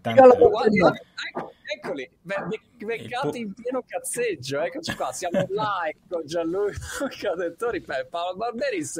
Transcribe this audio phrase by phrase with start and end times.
[0.00, 0.92] Guarda,
[1.64, 2.10] eccoli,
[2.76, 8.98] beccati in pieno cazzeggio, eccoci qua, siamo live con Gianluca Dettori, Paolo Barberis,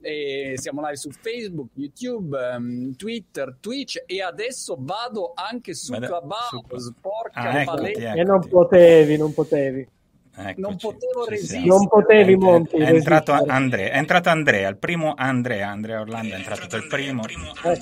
[0.00, 4.02] e siamo live su Facebook, YouTube, um, Twitter, Twitch.
[4.06, 8.18] E adesso vado anche su Clubhouse, porca ah, eccoti, eccoti.
[8.20, 9.88] E non potevi, non potevi.
[10.36, 11.64] Eccoci, non potevo resistere.
[11.64, 12.76] Non potevi, Monti.
[12.76, 16.88] È, è entrato Andrea, è entrato Andrea, il primo Andrea, Andrea Orlando è entrato per
[16.88, 17.22] primo.
[17.24, 17.78] Eh.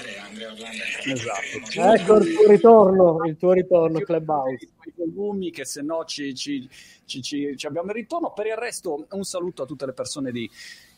[1.13, 1.95] Esatto.
[1.95, 4.69] Ecco il tuo ritorno, il tuo ritorno Clubhouse.
[4.85, 6.69] I volumi che se no ci, ci,
[7.07, 8.33] ci, ci, abbiamo il ritorno.
[8.35, 10.49] Per il resto un saluto a tutte le persone di,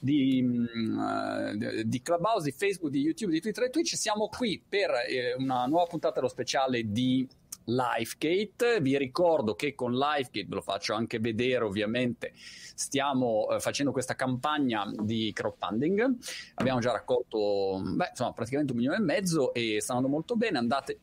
[0.01, 3.95] di, uh, di Clubhouse, di Facebook, di YouTube, di Twitter e Twitch.
[3.97, 7.27] Siamo qui per eh, una nuova puntata dello speciale di
[7.65, 8.81] Lifegate.
[8.81, 14.15] Vi ricordo che con Lifegate, ve lo faccio anche vedere ovviamente, stiamo eh, facendo questa
[14.15, 16.17] campagna di crowdfunding.
[16.55, 20.59] Abbiamo già raccolto beh, insomma, praticamente un milione e mezzo e sta andando molto bene.
[20.59, 20.99] Andate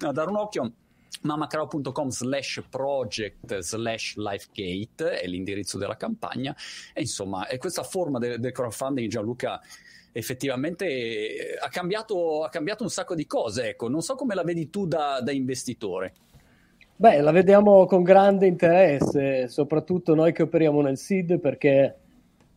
[0.00, 0.72] a dare un occhio
[1.22, 6.54] mamacrowd.com slash project slash lifegate è l'indirizzo della campagna
[6.92, 9.60] e insomma è questa forma del, del crowdfunding Gianluca
[10.16, 13.70] effettivamente eh, ha cambiato, ha cambiato un sacco di cose.
[13.70, 13.88] Ecco.
[13.88, 16.14] Non so come la vedi tu da, da investitore.
[16.96, 21.94] Beh, la vediamo con grande interesse, soprattutto noi che operiamo nel SID, perché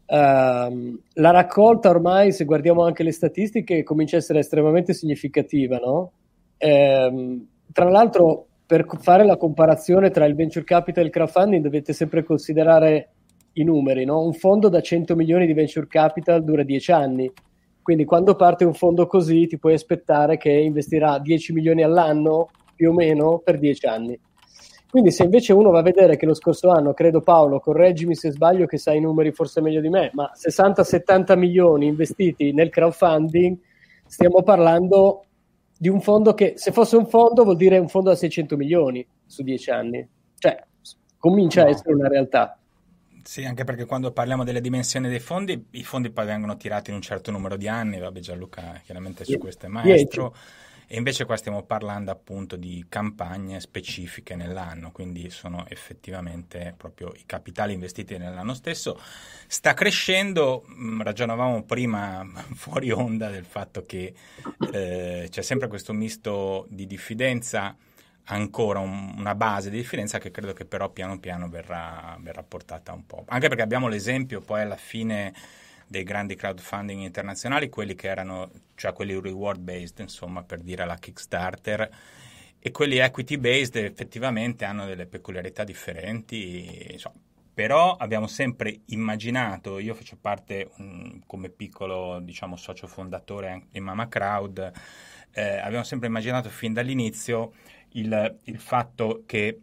[0.05, 5.77] ehm, la raccolta ormai, se guardiamo anche le statistiche, comincia a essere estremamente significativa.
[5.77, 6.13] No?
[6.57, 11.91] Ehm, tra l'altro, per fare la comparazione tra il venture capital e il crowdfunding, dovete
[11.91, 13.09] sempre considerare
[13.53, 14.05] i numeri.
[14.05, 14.23] No?
[14.23, 17.29] Un fondo da 100 milioni di venture capital dura 10 anni
[17.89, 22.91] quindi quando parte un fondo così ti puoi aspettare che investirà 10 milioni all'anno più
[22.91, 24.19] o meno per 10 anni.
[24.91, 28.29] Quindi se invece uno va a vedere che lo scorso anno, credo Paolo, correggimi se
[28.29, 33.57] sbaglio che sai i numeri forse meglio di me, ma 60-70 milioni investiti nel crowdfunding,
[34.05, 35.25] stiamo parlando
[35.75, 39.03] di un fondo che se fosse un fondo vuol dire un fondo da 600 milioni
[39.25, 40.07] su 10 anni.
[40.37, 40.63] Cioè,
[41.17, 41.69] comincia no.
[41.69, 42.58] a essere una realtà.
[43.29, 46.95] Sì, anche perché quando parliamo delle dimensioni dei fondi, i fondi poi vengono tirati in
[46.95, 50.35] un certo numero di anni, vabbè Gianluca chiaramente su questo è maestro,
[50.87, 57.23] e invece qua stiamo parlando appunto di campagne specifiche nell'anno, quindi sono effettivamente proprio i
[57.27, 58.99] capitali investiti nell'anno stesso.
[59.45, 64.11] Sta crescendo, mm, ragionavamo prima fuori onda del fatto che
[64.71, 67.77] eh, c'è sempre questo misto di diffidenza
[68.31, 72.93] ancora un, una base di differenza che credo che però piano piano verrà, verrà portata
[72.93, 73.23] un po'.
[73.27, 75.33] Anche perché abbiamo l'esempio poi alla fine
[75.87, 80.95] dei grandi crowdfunding internazionali, quelli che erano, cioè quelli reward based, insomma, per dire la
[80.95, 81.89] Kickstarter,
[82.59, 87.15] e quelli equity based effettivamente hanno delle peculiarità differenti, insomma,
[87.51, 94.07] però abbiamo sempre immaginato, io faccio parte um, come piccolo diciamo, socio fondatore di Mama
[94.07, 94.71] Crowd,
[95.31, 97.53] eh, abbiamo sempre immaginato fin dall'inizio
[97.93, 99.59] il, il fatto che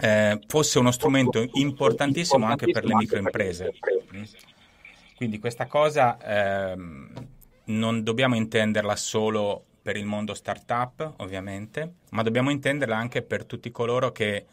[0.00, 3.72] eh, fosse uno strumento importantissimo anche per le microimprese.
[5.16, 7.12] Quindi questa cosa ehm,
[7.66, 13.70] non dobbiamo intenderla solo per il mondo startup, ovviamente, ma dobbiamo intenderla anche per tutti
[13.70, 14.46] coloro che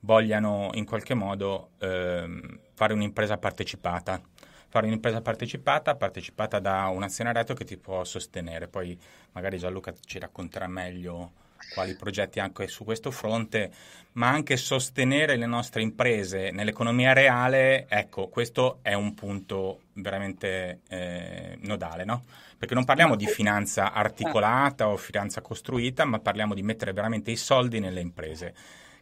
[0.00, 4.20] vogliano in qualche modo ehm, fare un'impresa partecipata.
[4.68, 8.68] Fare un'impresa partecipata, partecipata da un azionariato che ti può sostenere.
[8.68, 8.98] Poi
[9.32, 11.32] magari Gianluca ci racconterà meglio
[11.72, 13.70] quali progetti anche su questo fronte,
[14.12, 21.58] ma anche sostenere le nostre imprese nell'economia reale, ecco, questo è un punto veramente eh,
[21.62, 22.24] nodale, no?
[22.56, 27.36] Perché non parliamo di finanza articolata o finanza costruita, ma parliamo di mettere veramente i
[27.36, 28.54] soldi nelle imprese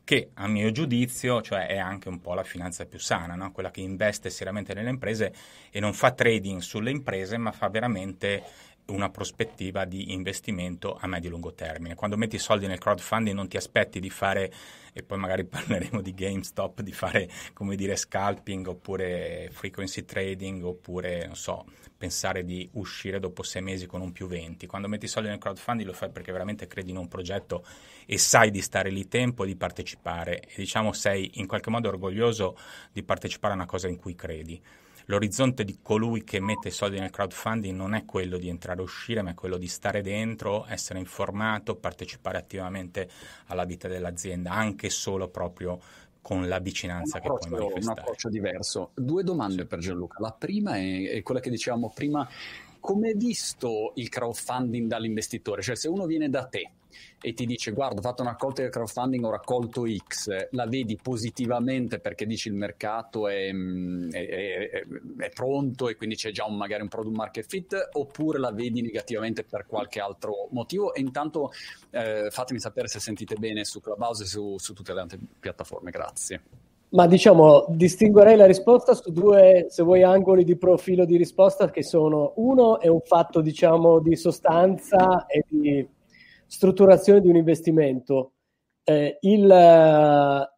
[0.06, 3.50] che a mio giudizio cioè, è anche un po' la finanza più sana, no?
[3.50, 5.34] quella che investe seriamente nelle imprese
[5.68, 8.40] e non fa trading sulle imprese, ma fa veramente
[8.86, 11.94] una prospettiva di investimento a medio-lungo termine.
[11.94, 14.52] Quando metti soldi nel crowdfunding non ti aspetti di fare,
[14.92, 21.26] e poi magari parleremo di GameStop, di fare, come dire, scalping oppure frequency trading oppure,
[21.26, 21.64] non so,
[21.96, 24.66] pensare di uscire dopo sei mesi con un più 20.
[24.66, 27.64] Quando metti soldi nel crowdfunding lo fai perché veramente credi in un progetto
[28.04, 31.88] e sai di stare lì tempo e di partecipare e diciamo sei in qualche modo
[31.88, 32.56] orgoglioso
[32.92, 34.60] di partecipare a una cosa in cui credi
[35.06, 39.22] l'orizzonte di colui che mette soldi nel crowdfunding non è quello di entrare e uscire,
[39.22, 43.08] ma è quello di stare dentro, essere informato, partecipare attivamente
[43.46, 45.80] alla vita dell'azienda, anche solo proprio
[46.20, 47.80] con la vicinanza che puoi manifestare.
[47.80, 48.90] Un approccio diverso.
[48.94, 49.66] Due domande sì.
[49.68, 50.16] per Gianluca.
[50.20, 52.28] La prima è, è quella che dicevamo prima,
[52.80, 55.62] come è visto il crowdfunding dall'investitore?
[55.62, 56.70] Cioè se uno viene da te
[57.20, 60.98] e ti dice guarda ho fatto una raccolta di crowdfunding ho raccolto X la vedi
[61.00, 64.86] positivamente perché dici il mercato è, mm, è, è,
[65.18, 68.80] è pronto e quindi c'è già un, magari un product market fit oppure la vedi
[68.80, 70.94] negativamente per qualche altro motivo?
[70.94, 71.52] E intanto
[71.90, 75.90] eh, fatemi sapere se sentite bene su Clubhouse e su, su tutte le altre piattaforme.
[75.90, 76.40] Grazie.
[76.88, 81.82] Ma diciamo, distinguerei la risposta su due, se vuoi, angoli di profilo di risposta che
[81.82, 85.86] sono, uno è un fatto, diciamo, di sostanza e di
[86.46, 88.32] strutturazione di un investimento.
[88.84, 90.50] Eh, il, eh,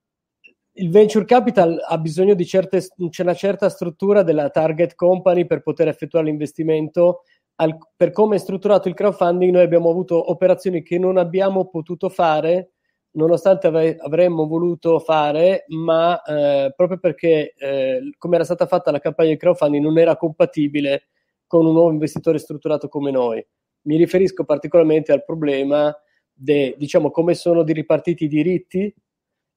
[0.73, 5.62] il, venture capital ha bisogno di certe, c'è una certa struttura della target company per
[5.62, 7.23] poter effettuare l'investimento.
[7.56, 12.08] Al, per come è strutturato il crowdfunding, noi abbiamo avuto operazioni che non abbiamo potuto
[12.08, 12.73] fare
[13.12, 19.00] nonostante ave- avremmo voluto fare, ma eh, proprio perché eh, come era stata fatta la
[19.00, 21.08] campagna di crowdfunding non era compatibile
[21.46, 23.44] con un nuovo investitore strutturato come noi.
[23.88, 25.94] Mi riferisco particolarmente al problema
[26.31, 28.94] di diciamo, come sono ripartiti i diritti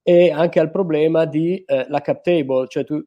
[0.02, 3.00] e anche al problema di eh, cap table, cioè tu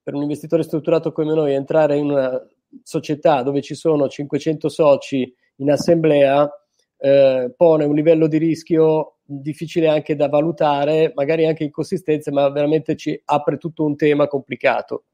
[0.00, 2.40] per un investitore strutturato come noi entrare in una
[2.84, 6.48] società dove ci sono 500 soci in assemblea
[6.98, 12.94] eh, pone un livello di rischio difficile anche da valutare, magari anche inconsistenze, ma veramente
[12.94, 15.06] ci apre tutto un tema complicato.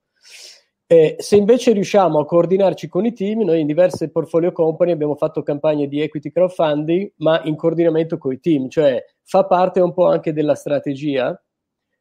[0.88, 5.16] Eh, se invece riusciamo a coordinarci con i team, noi in diverse portfolio company abbiamo
[5.16, 9.92] fatto campagne di equity crowdfunding, ma in coordinamento con i team, cioè fa parte un
[9.92, 11.42] po' anche della strategia.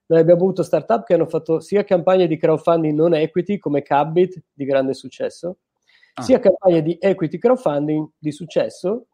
[0.07, 4.39] Noi abbiamo avuto startup che hanno fatto sia campagne di crowdfunding non equity come Cabbit
[4.53, 5.57] di grande successo,
[6.13, 6.21] ah.
[6.21, 9.07] sia campagne di equity crowdfunding di successo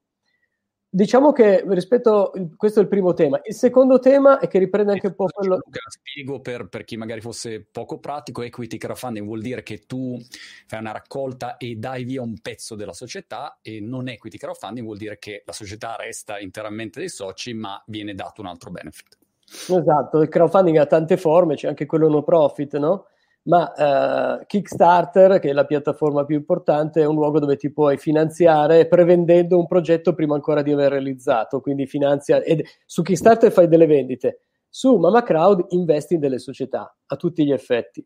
[0.94, 3.40] Diciamo che rispetto, questo è il primo tema.
[3.46, 5.56] Il secondo tema è che riprende anche un po' quello.
[5.64, 10.22] Luca, spiego per, per, chi magari fosse poco pratico: equity crowdfunding vuol dire che tu
[10.68, 14.98] fai una raccolta e dai via un pezzo della società, e non equity crowdfunding vuol
[14.98, 19.18] dire che la società resta interamente dei soci, ma viene dato un altro benefit.
[19.46, 23.06] Esatto, il crowdfunding ha tante forme, c'è anche quello no profit, no?
[23.44, 27.98] Ma eh, Kickstarter, che è la piattaforma più importante, è un luogo dove ti puoi
[27.98, 33.68] finanziare prevendendo un progetto prima ancora di aver realizzato, quindi finanzia ed su Kickstarter fai
[33.68, 38.06] delle vendite, su Mama Crowd investi in delle società a tutti gli effetti.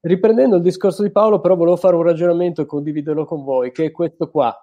[0.00, 3.86] Riprendendo il discorso di Paolo, però volevo fare un ragionamento e condividerlo con voi, che
[3.86, 4.54] è questo qua.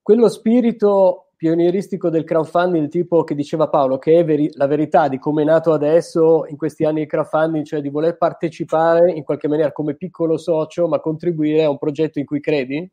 [0.00, 5.08] Quello spirito pionieristico del crowdfunding, il tipo che diceva Paolo, che è veri- la verità
[5.08, 9.24] di come è nato adesso in questi anni di crowdfunding, cioè di voler partecipare in
[9.24, 12.88] qualche maniera come piccolo socio, ma contribuire a un progetto in cui credi,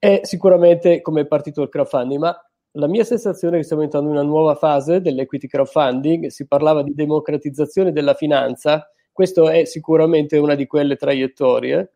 [0.00, 2.20] è sicuramente come è partito il crowdfunding.
[2.20, 2.36] Ma
[2.72, 6.82] la mia sensazione è che stiamo entrando in una nuova fase dell'equity crowdfunding, si parlava
[6.82, 11.92] di democratizzazione della finanza, questo è sicuramente una di quelle traiettorie.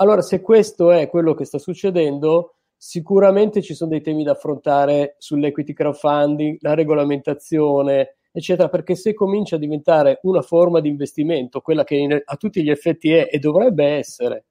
[0.00, 5.16] Allora, se questo è quello che sta succedendo, Sicuramente ci sono dei temi da affrontare
[5.18, 11.84] sull'equity crowdfunding, la regolamentazione, eccetera, perché se comincia a diventare una forma di investimento, quella
[11.84, 14.46] che in, a tutti gli effetti è e dovrebbe essere,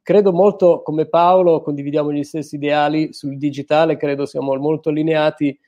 [0.00, 5.60] credo molto come Paolo, condividiamo gli stessi ideali sul digitale, credo siamo molto allineati.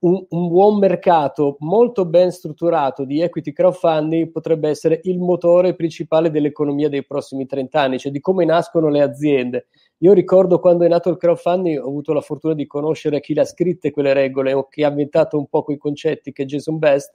[0.00, 6.30] Un, un, buon mercato molto ben strutturato di equity crowdfunding potrebbe essere il motore principale
[6.30, 9.66] dell'economia dei prossimi 30 anni, cioè di come nascono le aziende.
[10.02, 13.44] Io ricordo quando è nato il crowdfunding, ho avuto la fortuna di conoscere chi l'ha
[13.44, 17.14] scritte quelle regole o chi ha inventato un po' quei concetti, che è Jason Best,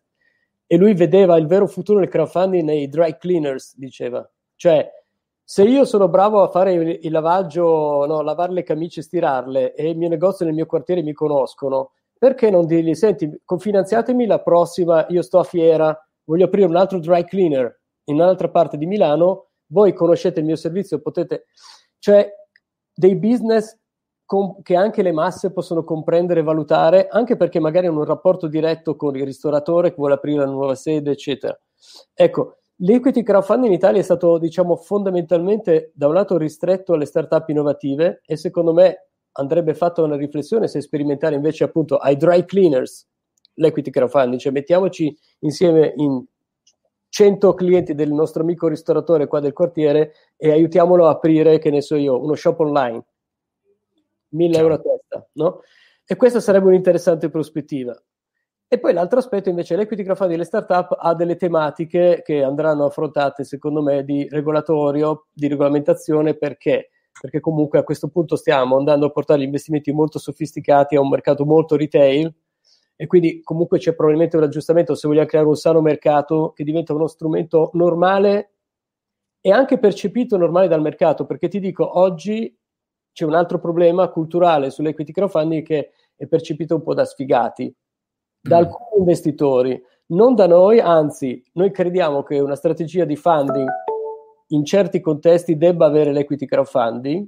[0.68, 4.28] e lui vedeva il vero futuro del crowdfunding nei dry cleaners, diceva.
[4.56, 4.88] Cioè,
[5.44, 9.98] se io sono bravo a fare il, lavaggio, no, lavare le camicie stirarle, e il
[9.98, 15.24] mio negozio nel mio quartiere mi conoscono, perché non dirgli, senti, confinanziatemi la prossima, io
[15.24, 19.92] sto a fiera, voglio aprire un altro dry cleaner in un'altra parte di Milano, voi
[19.94, 21.46] conoscete il mio servizio, potete...
[21.98, 22.32] Cioè,
[22.96, 23.78] dei business
[24.26, 28.48] com- che anche le masse possono comprendere e valutare, anche perché magari hanno un rapporto
[28.48, 31.58] diretto con il ristoratore che vuole aprire una nuova sede, eccetera.
[32.14, 37.48] Ecco, l'equity crowdfunding in Italia è stato, diciamo, fondamentalmente da un lato ristretto alle start-up
[37.50, 43.06] innovative e secondo me andrebbe fatta una riflessione se sperimentare invece appunto ai dry cleaners
[43.56, 46.24] l'equity crowdfunding, cioè mettiamoci insieme in
[47.16, 51.80] 100 clienti del nostro amico ristoratore qua del quartiere e aiutiamolo a aprire, che ne
[51.82, 53.06] so io, uno shop online.
[54.32, 55.62] 1000 euro a testa, no?
[56.06, 57.98] E questa sarebbe un'interessante prospettiva.
[58.68, 63.46] E poi l'altro aspetto invece, l'equity crowdfunding delle startup ha delle tematiche che andranno affrontate,
[63.46, 66.90] secondo me, di regolatorio, di regolamentazione, perché?
[67.18, 71.08] Perché comunque a questo punto stiamo andando a portare gli investimenti molto sofisticati a un
[71.08, 72.30] mercato molto retail,
[72.96, 76.94] e quindi comunque c'è probabilmente un aggiustamento se vogliamo creare un sano mercato che diventa
[76.94, 78.52] uno strumento normale
[79.42, 82.58] e anche percepito normale dal mercato, perché ti dico, oggi
[83.12, 87.74] c'è un altro problema culturale sull'equity crowdfunding che è percepita un po' da sfigati
[88.46, 88.60] da mm.
[88.60, 93.68] alcuni investitori, non da noi, anzi noi crediamo che una strategia di funding
[94.50, 97.28] in certi contesti debba avere l'equity crowdfunding.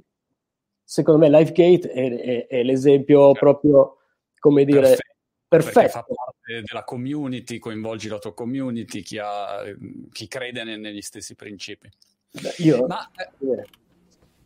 [0.84, 3.96] Secondo me LifeGate è, è, è l'esempio proprio,
[4.38, 5.17] come dire, perfetto.
[5.48, 5.88] Perfetto.
[5.88, 9.64] Fa parte della community, coinvolgi la tua community, chi, ha,
[10.12, 11.90] chi crede negli stessi principi.
[12.30, 13.66] Beh, io, Ma, eh,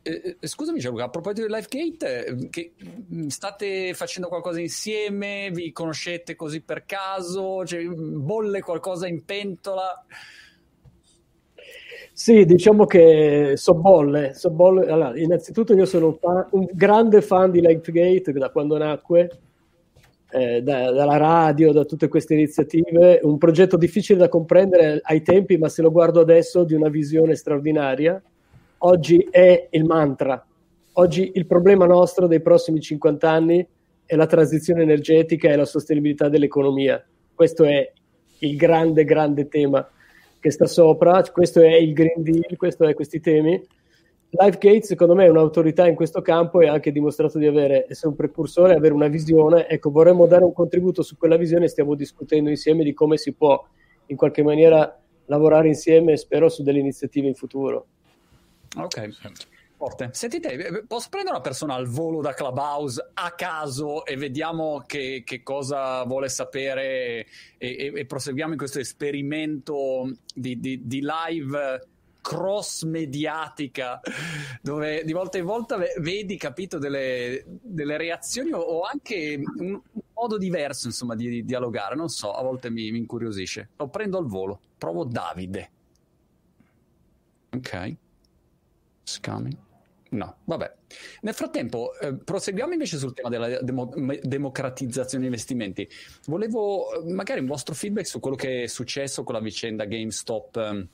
[0.04, 2.72] eh, eh, scusami Gianluca, a proposito di LifeGate, eh, che
[3.14, 5.50] mm, state facendo qualcosa insieme?
[5.52, 7.64] Vi conoscete così per caso?
[7.64, 10.04] Cioè, bolle qualcosa in pentola?
[12.12, 14.34] Sì, diciamo che so bolle.
[14.34, 14.90] So bolle.
[14.90, 19.30] Allora, innanzitutto io sono un, fan, un, grande fan di LifeGate da quando nacque,
[20.32, 23.20] eh, da, dalla radio, da tutte queste iniziative.
[23.22, 27.34] Un progetto difficile da comprendere ai tempi, ma se lo guardo adesso di una visione
[27.34, 28.20] straordinaria
[28.78, 30.44] oggi è il mantra.
[30.94, 33.66] Oggi il problema nostro dei prossimi 50 anni
[34.04, 37.02] è la transizione energetica e la sostenibilità dell'economia.
[37.34, 37.90] Questo è
[38.38, 39.88] il grande, grande tema
[40.38, 41.22] che sta sopra.
[41.22, 43.62] Questo è il Green Deal, questo è questi temi.
[44.34, 48.08] LifeGate, secondo me, è un'autorità in questo campo e ha anche dimostrato di avere, essere
[48.08, 49.68] un precursore, avere una visione.
[49.68, 51.68] Ecco, vorremmo dare un contributo su quella visione.
[51.68, 53.62] Stiamo discutendo insieme di come si può,
[54.06, 57.86] in qualche maniera, lavorare insieme, spero, su delle iniziative in futuro.
[58.78, 59.10] Ok.
[59.76, 60.10] Forte.
[60.12, 65.24] Sentite, eh, posso prendere una persona al volo da Clubhouse a caso e vediamo che,
[65.26, 67.26] che cosa vuole sapere
[67.58, 71.88] e, e, e, proseguiamo in questo esperimento di, di, di live
[72.22, 74.00] cross mediatica
[74.62, 79.80] dove di volta in volta vedi capito delle, delle reazioni o, anche un,
[80.14, 84.18] modo diverso insomma di, di, dialogare non so a volte mi, mi incuriosisce lo prendo
[84.18, 85.70] al volo provo Davide
[87.50, 87.96] ok
[89.04, 89.56] Scamming?
[90.10, 90.74] No, vabbè.
[91.22, 93.90] Nel frattempo, eh, proseguiamo invece sul tema della demo-
[94.22, 95.88] democratizzazione degli investimenti.
[96.26, 100.56] Volevo eh, magari un vostro feedback su quello che è successo con la vicenda GameStop
[100.56, 100.88] eh,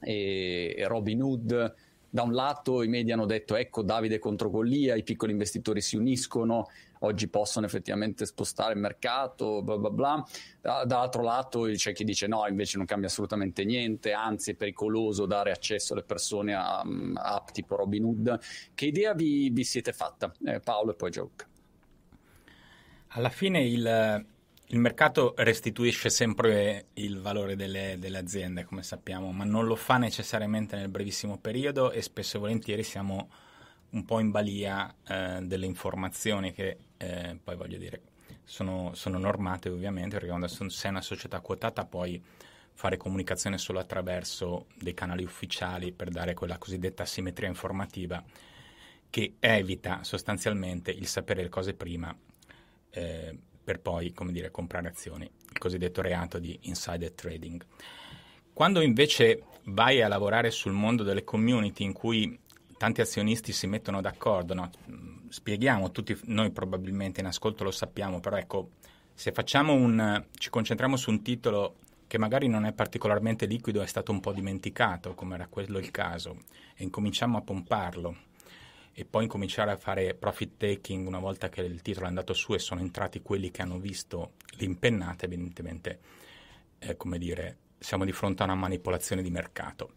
[0.00, 1.74] e Robin Hood.
[2.10, 5.94] Da un lato i media hanno detto ecco Davide contro Golia, i piccoli investitori si
[5.94, 6.68] uniscono,
[7.00, 10.24] oggi possono effettivamente spostare il mercato, bla bla bla.
[10.58, 15.26] Da, dall'altro lato c'è chi dice no, invece non cambia assolutamente niente, anzi è pericoloso
[15.26, 16.82] dare accesso alle persone a,
[17.14, 18.40] app tipo Robin Hood.
[18.72, 20.32] Che idea vi, vi siete fatta?
[20.46, 21.46] Eh, Paolo e poi Joke.
[23.08, 24.26] Alla fine il,
[24.70, 29.96] il mercato restituisce sempre il valore delle, delle, aziende, come sappiamo, ma non lo fa
[29.96, 33.30] necessariamente nel brevissimo periodo e spesso e volentieri siamo
[33.90, 38.02] un po' in balia eh, delle informazioni che eh, poi voglio dire
[38.44, 42.22] sono, sono, normate ovviamente perché quando sei una società quotata puoi
[42.74, 48.22] fare comunicazione solo attraverso dei canali ufficiali per dare quella cosiddetta simmetria informativa
[49.08, 52.14] che evita sostanzialmente il sapere le cose prima
[52.90, 57.62] eh, per poi, come dire, comprare azioni, il cosiddetto reato di insider trading.
[58.54, 62.40] Quando invece vai a lavorare sul mondo delle community in cui
[62.78, 64.70] tanti azionisti si mettono d'accordo, no?
[65.28, 68.70] spieghiamo, tutti noi probabilmente in ascolto lo sappiamo, però ecco,
[69.12, 71.74] se un, ci concentriamo su un titolo
[72.06, 75.90] che magari non è particolarmente liquido, è stato un po' dimenticato, come era quello il
[75.90, 76.38] caso,
[76.74, 78.16] e incominciamo a pomparlo
[78.98, 82.54] e poi incominciare a fare profit taking una volta che il titolo è andato su
[82.54, 86.00] e sono entrati quelli che hanno visto l'impennata, evidentemente,
[86.80, 89.92] eh, come dire, siamo di fronte a una manipolazione di mercato.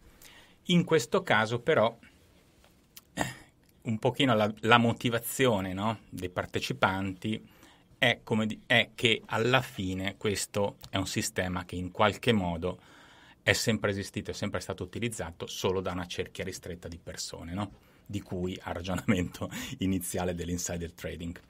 [0.66, 1.98] In questo caso però
[3.82, 7.44] un pochino la, la motivazione no, dei partecipanti
[7.98, 12.78] è, di, è, che alla fine questo è un sistema che in qualche modo
[13.42, 17.90] è sempre esistito, è sempre stato utilizzato solo da una cerchia ristretta di persone, no?
[18.06, 21.40] Di cui al ragionamento iniziale dell'insider trading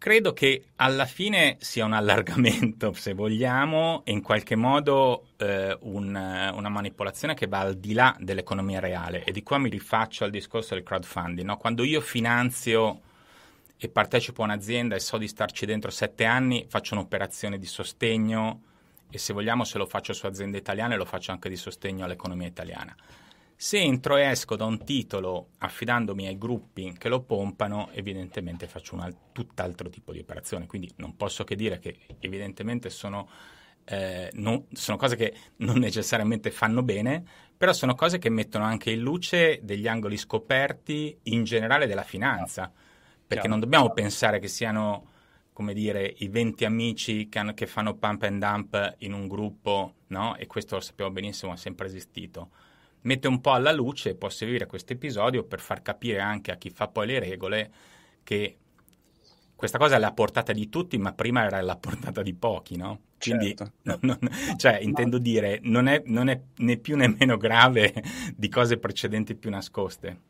[0.00, 6.06] credo che alla fine sia un allargamento, se vogliamo, e in qualche modo eh, un,
[6.06, 9.24] una manipolazione che va al di là dell'economia reale.
[9.24, 11.46] E di qua mi rifaccio al discorso del crowdfunding.
[11.46, 11.58] No?
[11.58, 13.02] Quando io finanzio
[13.76, 18.62] e partecipo a un'azienda e so di starci dentro sette anni, faccio un'operazione di sostegno
[19.10, 22.46] e se vogliamo se lo faccio su aziende italiane lo faccio anche di sostegno all'economia
[22.46, 22.96] italiana.
[23.62, 28.94] Se entro e esco da un titolo affidandomi ai gruppi che lo pompano, evidentemente faccio
[28.94, 30.66] un tutt'altro tipo di operazione.
[30.66, 33.28] Quindi non posso che dire che evidentemente sono,
[33.84, 37.22] eh, non, sono cose che non necessariamente fanno bene,
[37.54, 42.72] però sono cose che mettono anche in luce degli angoli scoperti in generale della finanza.
[43.26, 45.06] Perché non dobbiamo pensare che siano
[45.52, 49.96] come dire, i 20 amici che, hanno, che, fanno pump and dump in un gruppo,
[50.06, 50.34] no?
[50.36, 52.48] E questo lo sappiamo benissimo, ha sempre esistito
[53.02, 56.56] mette un po' alla luce e può servire questo episodio per far capire anche a
[56.56, 57.70] chi fa poi le regole
[58.22, 58.56] che
[59.60, 63.00] questa cosa è alla portata di tutti, ma prima era alla portata di pochi, no?
[63.18, 63.98] Quindi, certo.
[64.06, 64.18] non,
[64.56, 67.92] cioè, intendo dire, non è, non è né più né meno grave
[68.34, 70.20] di cose precedenti più nascoste.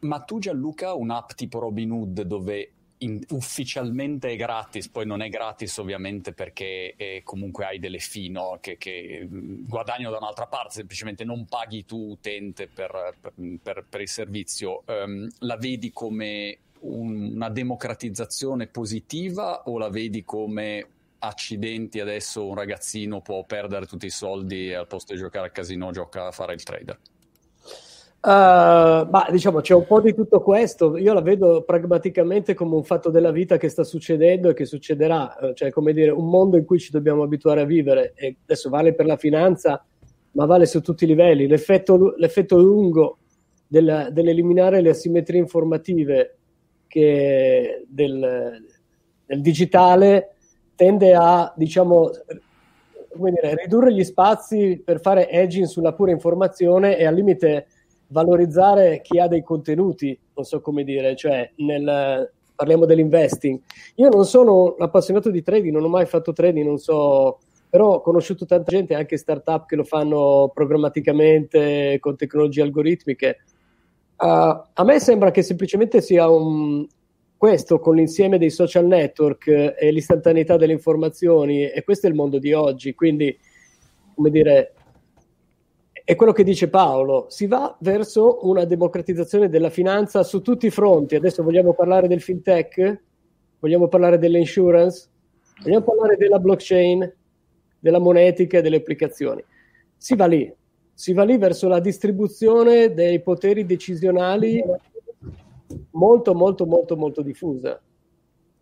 [0.00, 2.72] Ma tu Gianluca, un'app tipo Robinhood dove
[3.02, 8.30] in, ufficialmente è gratis, poi non è gratis ovviamente perché eh, comunque hai delle fee
[8.30, 8.58] no?
[8.60, 13.14] che, che, guadagnano da un'altra parte, semplicemente non paghi tu utente per,
[13.62, 20.24] per, per il servizio, um, la vedi come un, una democratizzazione positiva o la vedi
[20.24, 20.86] come
[21.18, 25.52] accidenti adesso un ragazzino può perdere tutti i soldi e al posto di giocare al
[25.52, 26.98] casino gioca a fare il trader?
[28.24, 30.96] Uh, ma diciamo c'è un po' di tutto questo.
[30.96, 35.36] Io la vedo pragmaticamente come un fatto della vita che sta succedendo e che succederà,
[35.38, 38.12] eh, cioè come dire un mondo in cui ci dobbiamo abituare a vivere.
[38.14, 39.84] E adesso vale per la finanza,
[40.32, 41.48] ma vale su tutti i livelli.
[41.48, 43.18] L'effetto, l'effetto lungo
[43.66, 46.36] del, dell'eliminare le asimmetrie informative
[46.86, 48.62] che del,
[49.26, 50.36] del digitale
[50.76, 52.10] tende a diciamo
[53.16, 57.66] dire, ridurre gli spazi per fare edging sulla pura informazione e al limite
[58.12, 63.58] valorizzare chi ha dei contenuti, non so come dire, cioè nel, parliamo dell'investing.
[63.96, 67.38] Io non sono un appassionato di trading, non ho mai fatto trading, non so,
[67.68, 73.38] però ho conosciuto tanta gente, anche startup che lo fanno programmaticamente con tecnologie algoritmiche.
[74.18, 76.86] Uh, a me sembra che semplicemente sia un,
[77.36, 82.38] questo con l'insieme dei social network e l'istantaneità delle informazioni, e questo è il mondo
[82.38, 83.36] di oggi, quindi
[84.14, 84.74] come dire,
[86.04, 90.70] è quello che dice Paolo, si va verso una democratizzazione della finanza su tutti i
[90.70, 91.14] fronti.
[91.14, 93.00] Adesso vogliamo parlare del fintech,
[93.60, 95.08] vogliamo parlare dell'insurance,
[95.62, 97.14] vogliamo parlare della blockchain,
[97.78, 99.44] della monetica e delle applicazioni.
[99.96, 100.52] Si va lì,
[100.92, 104.62] si va lì verso la distribuzione dei poteri decisionali
[105.92, 107.80] molto, molto, molto, molto diffusa.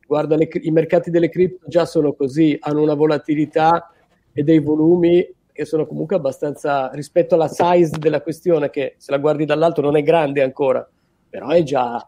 [0.06, 3.92] Guarda, le, i mercati delle cripto già sono così, hanno una volatilità
[4.32, 5.26] e dei volumi
[5.60, 9.94] che sono comunque abbastanza rispetto alla size della questione, che se la guardi dall'alto non
[9.94, 10.88] è grande ancora,
[11.28, 12.06] però è già.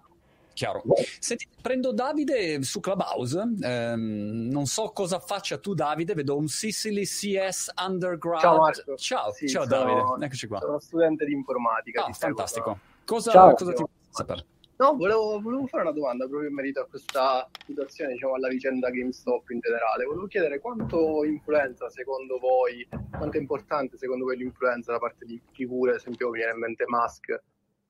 [0.54, 0.82] Chiaro.
[1.18, 3.38] Senti, prendo Davide su Clubhouse.
[3.38, 6.14] Um, non so cosa faccia tu, Davide.
[6.14, 8.40] Vedo un Sicily CS Undergrad.
[8.40, 8.96] Ciao Marco.
[8.96, 10.24] Ciao, sì, ciao sono, Davide.
[10.24, 10.58] Eccoci qua.
[10.58, 12.04] Sono studente di informatica.
[12.04, 12.78] Ah, fantastico.
[13.04, 14.44] Cosa, cosa ti vuoi sapere?
[14.82, 18.90] No, volevo, volevo, fare una domanda proprio in merito a questa situazione, diciamo, alla vicenda
[18.90, 20.04] GameStop in generale.
[20.04, 22.84] Volevo chiedere quanto influenza secondo voi,
[23.16, 26.58] quanto è importante secondo voi l'influenza da parte di figure, ad esempio mi viene in
[26.58, 27.40] mente Musk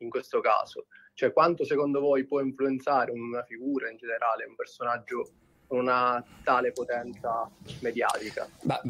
[0.01, 0.85] in questo caso.
[1.15, 5.31] Cioè quanto secondo voi può influenzare una figura in generale, un personaggio
[5.73, 7.49] una tale potenza
[7.81, 8.49] mediatica.
[8.63, 8.81] Ma,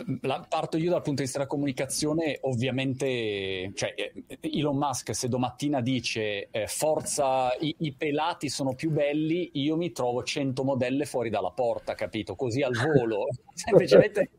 [0.49, 5.81] parto io dal punto di vista della comunicazione, ovviamente, cioè, eh, Elon Musk se domattina
[5.81, 11.31] dice eh, forza, i, i, pelati sono più belli, io mi trovo 100 modelle fuori
[11.31, 12.35] dalla porta, capito?
[12.35, 14.31] Così al volo, semplicemente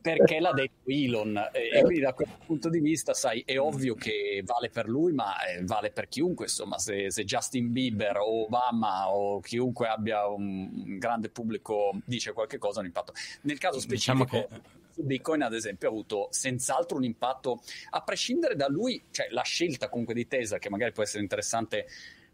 [0.00, 1.36] perché l'ha detto Elon.
[1.52, 5.12] E, e, quindi da quel punto di vista, sai, è ovvio che vale per lui,
[5.12, 10.26] ma eh, vale per chiunque, insomma, se, se Justin Bieber o Obama o chiunque abbia
[10.26, 13.12] un grande pubblico dice qualche cosa, un impatto.
[13.42, 14.46] Nel caso diciamo specifico...
[14.46, 14.80] Diciamo che...
[14.94, 19.88] Bitcoin ad esempio ha avuto senz'altro un impatto, a prescindere da lui, cioè la scelta
[19.88, 21.86] comunque di Tesla, che magari può essere interessante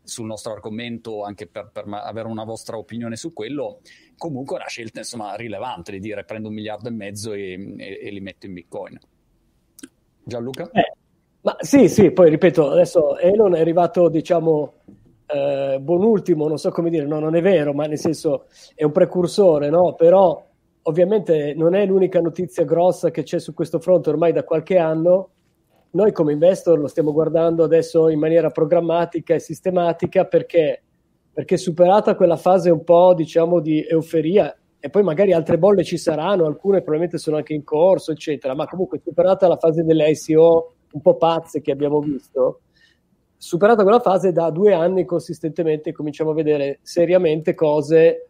[0.08, 3.80] sul nostro argomento anche per, per avere una vostra opinione su quello,
[4.16, 8.00] comunque è una scelta insomma rilevante di dire prendo un miliardo e mezzo e, e,
[8.02, 8.98] e li metto in Bitcoin.
[10.24, 10.70] Gianluca?
[10.72, 10.92] Eh,
[11.42, 14.74] ma sì, sì, poi ripeto, adesso Elon è arrivato diciamo
[15.26, 18.84] eh, buon ultimo, non so come dire, no, non è vero, ma nel senso è
[18.84, 19.94] un precursore, no?
[19.94, 20.44] Però
[20.82, 25.30] ovviamente non è l'unica notizia grossa che c'è su questo fronte ormai da qualche anno.
[25.90, 30.82] Noi come investor lo stiamo guardando adesso in maniera programmatica e sistematica perché,
[31.32, 35.96] perché superata quella fase un po' diciamo di euforia e poi magari altre bolle ci
[35.96, 40.74] saranno, alcune probabilmente sono anche in corso, eccetera, ma comunque superata la fase delle ICO
[40.92, 42.60] un po' pazze che abbiamo visto,
[43.36, 48.28] superata quella fase, da due anni consistentemente cominciamo a vedere seriamente cose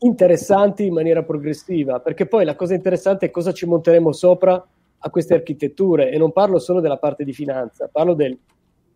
[0.00, 4.66] interessanti in maniera progressiva, perché poi la cosa interessante è cosa ci monteremo sopra
[5.06, 8.36] a queste architetture e non parlo solo della parte di finanza, parlo del,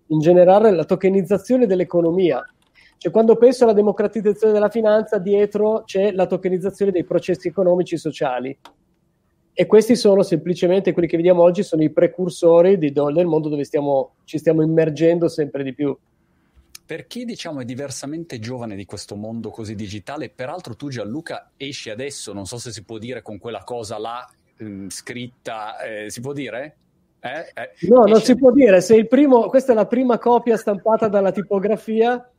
[0.06, 2.44] in generale la tokenizzazione dell'economia.
[2.96, 7.98] Cioè quando penso alla democratizzazione della finanza, dietro c'è la tokenizzazione dei processi economici e
[7.98, 8.58] sociali
[9.52, 13.64] e questi sono semplicemente quelli che vediamo oggi, sono i precursori di, del mondo dove
[13.64, 15.96] stiamo, ci stiamo immergendo sempre di più.
[16.84, 21.88] Per chi diciamo è diversamente giovane di questo mondo così digitale, peraltro tu Gianluca esci
[21.88, 24.28] adesso, non so se si può dire con quella cosa là
[24.60, 26.76] mh, mm, scritta, eh, si può dire?
[27.20, 27.52] Eh?
[27.52, 31.08] Eh, no, non si può dire, se il primo, questa è la prima copia stampata
[31.08, 32.30] dalla tipografia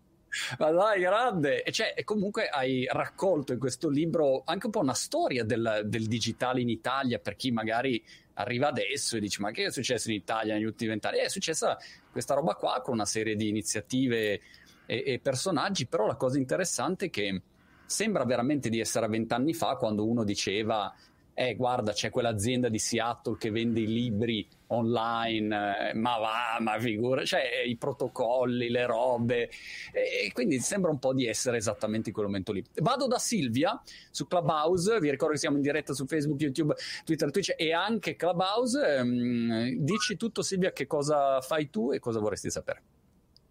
[0.58, 1.62] Ma dai, grande!
[1.62, 6.08] E cioè, comunque hai raccolto in questo libro anche un po' una storia del, del
[6.08, 8.02] digitale in Italia per chi magari
[8.36, 11.20] arriva adesso e dice ma che è successo in Italia negli ultimi vent'anni?
[11.20, 11.78] È successa
[12.12, 14.40] questa roba qua con una serie di iniziative
[14.86, 17.42] e, e personaggi, però la cosa interessante è che
[17.86, 20.94] sembra veramente di essere a vent'anni fa quando uno diceva
[21.42, 26.80] eh guarda c'è quell'azienda di Seattle che vende i libri online, eh, ma va, ma
[26.80, 29.50] figura, cioè i protocolli, le robe,
[29.92, 32.64] e quindi sembra un po' di essere esattamente in quel momento lì.
[32.76, 37.32] Vado da Silvia su Clubhouse, vi ricordo che siamo in diretta su Facebook, YouTube, Twitter,
[37.32, 38.98] Twitch e anche Clubhouse.
[38.98, 42.84] Ehm, dici tutto Silvia che cosa fai tu e cosa vorresti sapere.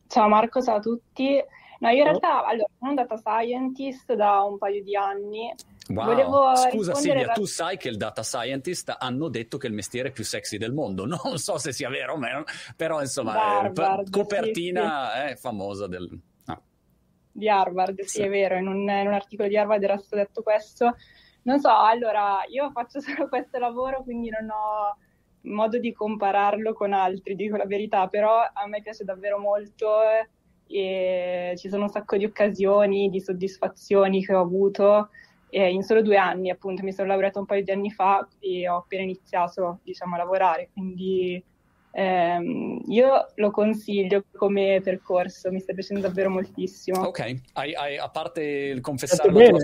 [0.07, 1.43] Ciao Marco, ciao a tutti.
[1.81, 5.53] No, io in realtà allora, sono un data scientist da un paio di anni.
[5.89, 6.05] Wow.
[6.05, 9.75] Volevo Scusa Silvia, ra- tu sai che il data scientist hanno detto che è il
[9.75, 11.07] mestiere più sexy del mondo.
[11.31, 12.45] Non so se sia vero o meno,
[12.77, 15.37] però insomma, Harvard, eh, copertina sì, sì.
[15.37, 16.21] famosa del...
[16.45, 16.61] Ah.
[17.33, 20.17] Di Harvard, sì, sì, è vero, in un, in un articolo di Harvard era stato
[20.17, 20.97] detto questo.
[21.45, 24.99] Non so, allora, io faccio solo questo lavoro, quindi non ho
[25.45, 29.89] modo di compararlo con altri, dico la verità, però a me piace davvero molto
[30.71, 35.09] e ci sono un sacco di occasioni, di soddisfazioni che ho avuto
[35.51, 38.69] e in solo due anni, appunto, mi sono laureata un paio di anni fa e
[38.69, 41.43] ho appena iniziato, diciamo, a lavorare, quindi
[41.91, 47.01] ehm, io lo consiglio come percorso, mi sta piacendo davvero moltissimo.
[47.01, 49.59] Ok, hai, hai, a parte il confessare la tua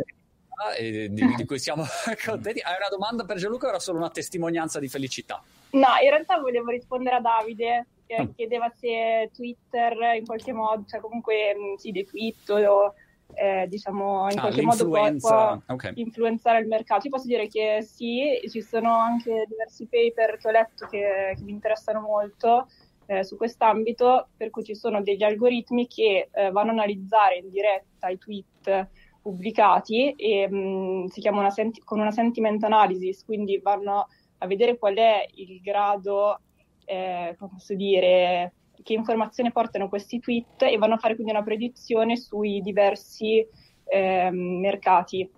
[0.77, 1.85] e di, di, cui siamo
[2.25, 2.61] contenti.
[2.61, 5.41] Hai una domanda per Gianluca o era solo una testimonianza di felicità?
[5.71, 8.31] No, in realtà volevo rispondere a Davide mm.
[8.35, 12.95] chiedeva se Twitter in qualche modo, cioè comunque mm, sì, dei tweet o
[13.35, 15.93] eh, diciamo in ah, qualche modo può, può okay.
[15.97, 17.07] influenzare il mercato.
[17.07, 21.43] Io posso dire che sì, ci sono anche diversi paper che ho letto che, che
[21.43, 22.67] mi interessano molto
[23.07, 27.51] eh, su quest'ambito, per cui ci sono degli algoritmi che eh, vanno a analizzare in
[27.51, 28.89] diretta i tweet
[29.23, 34.07] pubblicati e mh, mm, si chiama una senti- con una sentiment analysis, quindi vanno
[34.39, 36.41] a vedere qual è il grado,
[36.87, 41.43] eh, come posso dire, che informazione portano questi tweet e vanno a fare quindi una
[41.43, 43.47] predizione sui diversi
[43.85, 45.31] eh, mercati.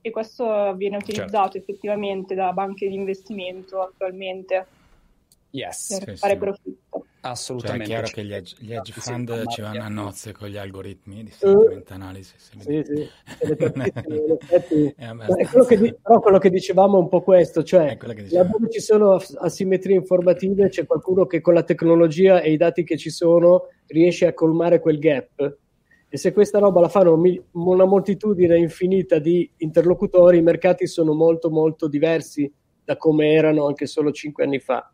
[0.00, 1.12] E questo viene certo.
[1.12, 1.58] utilizzato certo.
[1.58, 4.66] effettivamente da banche di investimento attualmente
[5.50, 5.98] yes.
[5.98, 6.38] per sì, fare sì.
[6.38, 6.81] profitto.
[7.24, 7.86] Assolutamente.
[7.86, 10.56] Cioè, è chiaro che gli hedge, gli hedge fund ci vanno a nozze con gli
[10.56, 12.50] algoritmi di sentiment analysis.
[12.58, 13.08] Sì, sì.
[14.62, 17.96] effetti, eh, quello che, però quello che dicevamo è un po' questo, cioè
[18.30, 22.96] laddove ci sono asimmetrie informative c'è qualcuno che con la tecnologia e i dati che
[22.96, 25.58] ci sono riesce a colmare quel gap.
[26.08, 27.18] E se questa roba la fanno
[27.52, 32.52] una moltitudine infinita di interlocutori, i mercati sono molto molto diversi
[32.84, 34.92] da come erano anche solo cinque anni fa.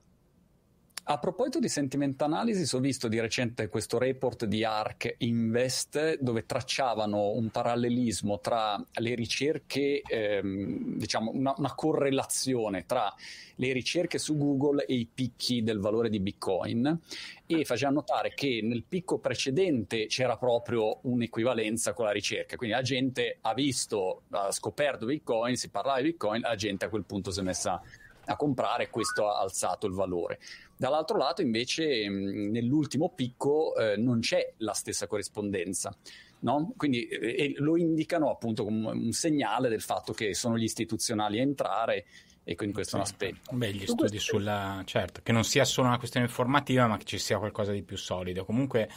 [1.10, 6.44] A proposito di sentiment analysis, ho visto di recente questo report di ARC Invest dove
[6.44, 13.10] tracciavano un parallelismo tra le ricerche, ehm, diciamo una, una, correlazione tra
[13.54, 17.00] le ricerche su Google e i picchi del valore di Bitcoin
[17.46, 22.82] e facevano notare che nel picco precedente c'era proprio un'equivalenza con la ricerca, quindi la
[22.82, 27.30] gente ha visto, ha scoperto Bitcoin, si parlava di Bitcoin, la gente a quel punto
[27.30, 27.80] si è messa
[28.30, 30.38] a comprare e questo ha alzato il valore.
[30.78, 35.94] Dall'altro lato invece mh, nell'ultimo picco eh, non c'è la stessa corrispondenza.
[36.40, 36.72] No?
[36.76, 41.42] Quindi eh, lo indicano appunto come un segnale del fatto che sono gli istituzionali a
[41.42, 42.06] entrare
[42.44, 43.50] e quindi questo è un aspetto.
[43.56, 44.80] Beh, gli studi sulla...
[44.84, 47.96] certo, che non sia solo una questione informativa ma che ci sia qualcosa di più
[47.96, 48.44] solido.
[48.44, 48.88] Comunque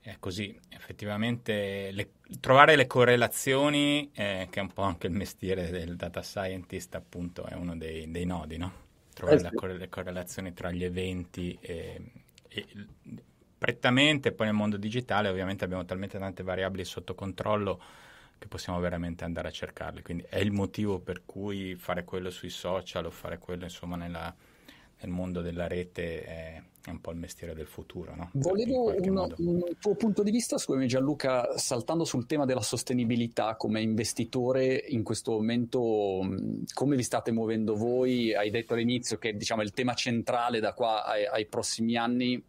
[0.00, 2.14] è così, effettivamente le...
[2.40, 7.44] trovare le correlazioni, eh, che è un po' anche il mestiere del data scientist appunto,
[7.44, 8.88] è uno dei, dei nodi, no?
[9.20, 9.78] Trovare eh sì.
[9.78, 12.00] le correlazioni tra gli eventi e,
[12.48, 12.66] e
[13.58, 17.80] prettamente poi nel mondo digitale ovviamente abbiamo talmente tante variabili sotto controllo
[18.38, 22.48] che possiamo veramente andare a cercarle quindi è il motivo per cui fare quello sui
[22.48, 24.34] social o fare quello insomma nella,
[25.00, 28.14] nel mondo della rete è, un po' il mestiere del futuro.
[28.14, 28.30] No?
[28.32, 33.80] Volevo un, un, tuo punto di vista, scusami Gianluca, saltando sul tema della sostenibilità come
[33.80, 36.26] investitore in questo momento,
[36.74, 38.34] come vi state muovendo voi?
[38.34, 42.42] Hai detto all'inizio che diciamo, il tema centrale da qua ai, ai prossimi anni.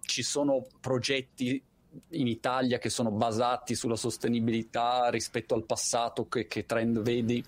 [0.00, 1.62] Ci sono progetti
[2.10, 6.28] in Italia che sono basati sulla sostenibilità rispetto al passato?
[6.28, 7.44] Che, che trend vedi?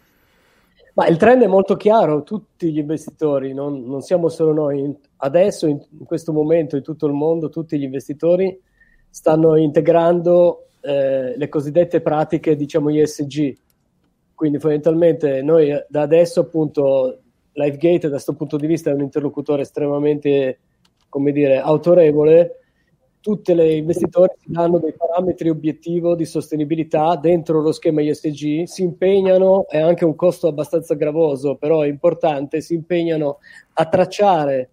[0.94, 5.66] Ma il trend è molto chiaro, tutti gli investitori, non, non siamo solo noi, adesso
[5.66, 8.60] in, in, questo momento in tutto il mondo tutti gli investitori
[9.08, 13.56] stanno integrando eh, le cosiddette pratiche, diciamo ESG.
[14.34, 17.20] Quindi fondamentalmente noi da adesso appunto
[17.52, 20.58] LifeGate da questo punto di vista è un interlocutore estremamente,
[21.08, 22.61] come dire, autorevole
[23.22, 28.82] tutti gli investitori si danno dei parametri obiettivo di sostenibilità dentro lo schema ISG, si
[28.82, 33.38] impegnano, è anche un costo abbastanza gravoso, però è importante, si impegnano
[33.74, 34.70] a tracciare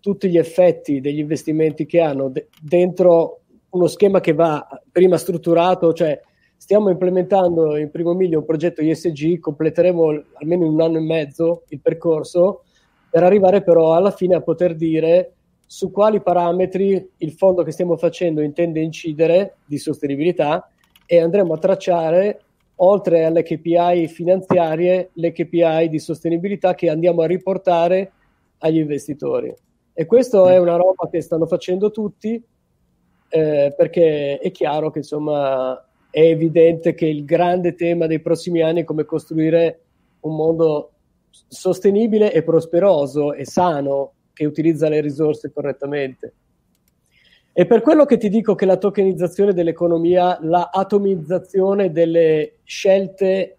[0.00, 5.92] tutti gli effetti degli investimenti che hanno de- dentro uno schema che va prima strutturato,
[5.92, 6.20] cioè
[6.56, 11.62] stiamo implementando in primo miglio un progetto ISG, completeremo almeno in un anno e mezzo
[11.68, 12.64] il percorso
[13.08, 15.34] per arrivare però alla fine a poter dire
[15.74, 20.70] su quali parametri il fondo che stiamo facendo intende incidere di sostenibilità
[21.04, 22.42] e andremo a tracciare,
[22.76, 28.12] oltre alle KPI finanziarie, le KPI di sostenibilità che andiamo a riportare
[28.58, 29.52] agli investitori.
[29.92, 32.40] E questo è una roba che stanno facendo tutti,
[33.30, 38.82] eh, perché è chiaro che insomma è evidente che il grande tema dei prossimi anni
[38.82, 39.80] è come costruire
[40.20, 40.92] un mondo
[41.48, 46.34] sostenibile e prosperoso e sano che utilizza le risorse correttamente.
[47.54, 53.56] E per quello che ti dico che la tokenizzazione dell'economia, la atomizzazione delle scelte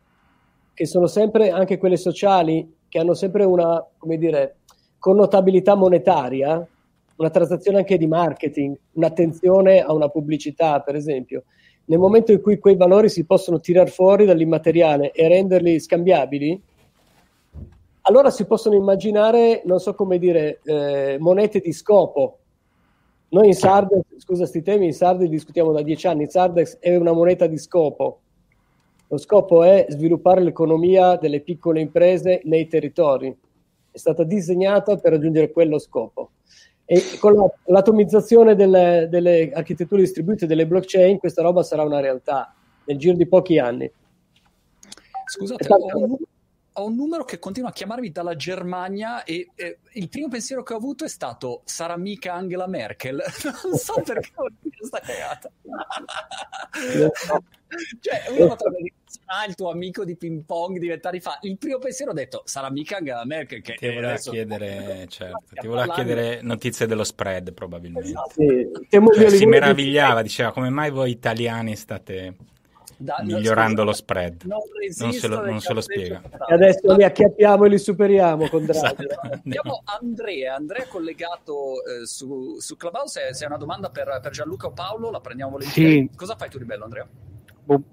[0.73, 4.57] che sono sempre anche quelle sociali, che hanno sempre una, come dire,
[4.99, 6.67] connotabilità monetaria,
[7.15, 11.43] una transazione anche di marketing, un'attenzione a una pubblicità, per esempio.
[11.85, 16.61] Nel momento in cui quei valori si possono tirar fuori dall'immateriale e renderli scambiabili,
[18.07, 22.37] allora si possono immaginare, non so come dire, eh, monete di scopo.
[23.29, 27.13] Noi in Sardex, scusa questi temi, in Sardex discutiamo da dieci anni, Sardex è una
[27.13, 28.19] moneta di scopo.
[29.07, 33.35] Lo scopo è sviluppare l'economia delle piccole imprese nei territori.
[33.89, 36.31] È stata disegnata per raggiungere quello scopo.
[36.85, 42.53] E con la, l'atomizzazione delle, delle architetture distribuite delle blockchain, questa roba sarà una realtà
[42.85, 43.91] nel giro di pochi anni.
[45.25, 45.67] Scusate.
[46.77, 50.73] Ho, un numero che continua a chiamarmi dalla Germania e eh, il primo pensiero che
[50.73, 53.21] ho avuto è stato sarà mica Angela Merkel
[53.63, 55.49] non so perché ho questa cagata
[57.99, 61.57] cioè uno potrebbe dire sarà il tuo amico di ping pong di vent'anni fa il
[61.57, 65.93] primo pensiero ho detto sarà mica Angela Merkel che ti voleva chiedere certo, ti voleva
[65.93, 68.33] chiedere notizie dello spread probabilmente esatto.
[68.35, 68.69] sì.
[68.89, 72.35] cioè, si meravigliava diceva come mai voi italiani state
[72.97, 74.43] da, migliorando lo spread.
[74.43, 74.59] Non,
[74.99, 76.21] non, se lo, non se lo spiega.
[76.47, 79.05] E adesso li acchiappiamo e li superiamo con Draghi.
[79.05, 79.29] Esatto.
[79.31, 84.67] Abbiamo Andrea, Andrea collegato eh, su, su Clubhouse, se è una domanda per, per, Gianluca
[84.67, 86.07] o Paolo, la prendiamo volentieri.
[86.09, 86.17] Sì.
[86.17, 87.07] Cosa fai tu di bello Andrea?
[87.63, 87.83] Bu-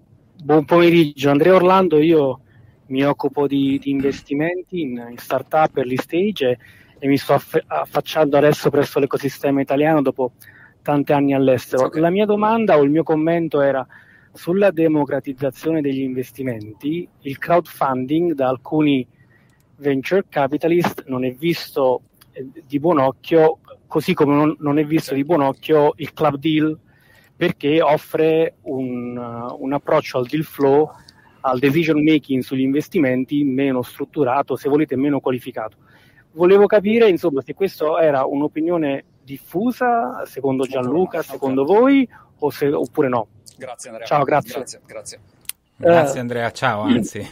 [0.43, 2.41] buon pomeriggio, Andrea Orlando, io
[2.87, 6.59] mi occupo di, di investimenti in, in startup early stage e,
[6.99, 10.33] e mi sto aff- affacciando adesso presso l'ecosistema italiano dopo
[10.83, 11.87] tanti anni all'estero.
[11.87, 12.01] Okay.
[12.01, 13.87] La mia domanda o il mio commento era
[14.33, 19.07] sulla democratizzazione degli investimenti, il crowdfunding da alcuni
[19.77, 25.25] venture capitalist non è visto eh, di buon occhio, così come non, è visto di
[25.25, 26.79] buon occhio il club deal,
[27.37, 30.89] perché offre un, uh, un approccio al deal flow,
[31.41, 35.77] al decision making sugli investimenti meno strutturato, se volete meno qualificato.
[36.33, 42.09] Volevo capire, insomma, se questa era un'opinione diffusa, secondo Gianluca, secondo voi,
[42.49, 43.27] se, oppure no.
[43.63, 44.09] Grazie Andrea.
[44.09, 44.55] Ciao, grazie.
[44.55, 45.21] Grazie, grazie.
[45.77, 47.21] grazie Andrea, ciao, anzi.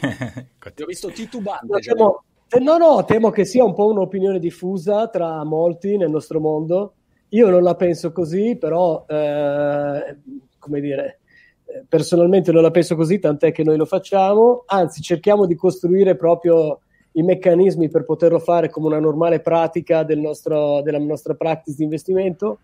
[0.73, 1.79] Ti ho visto titubante.
[1.79, 2.23] Temo,
[2.61, 6.93] no, no, temo che sia un po' un'opinione diffusa tra molti nel nostro mondo.
[7.29, 10.17] Io non la penso così, però, eh,
[10.57, 11.19] come dire,
[11.65, 14.63] eh, personalmente non la penso così, tant'è che noi lo facciamo.
[14.67, 16.79] Anzi, cerchiamo di costruire proprio
[17.13, 21.83] i meccanismi per poterlo fare come una normale pratica del nostro, della nostra practice di
[21.83, 22.59] investimento.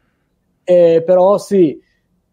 [0.63, 1.81] Eh, però sì,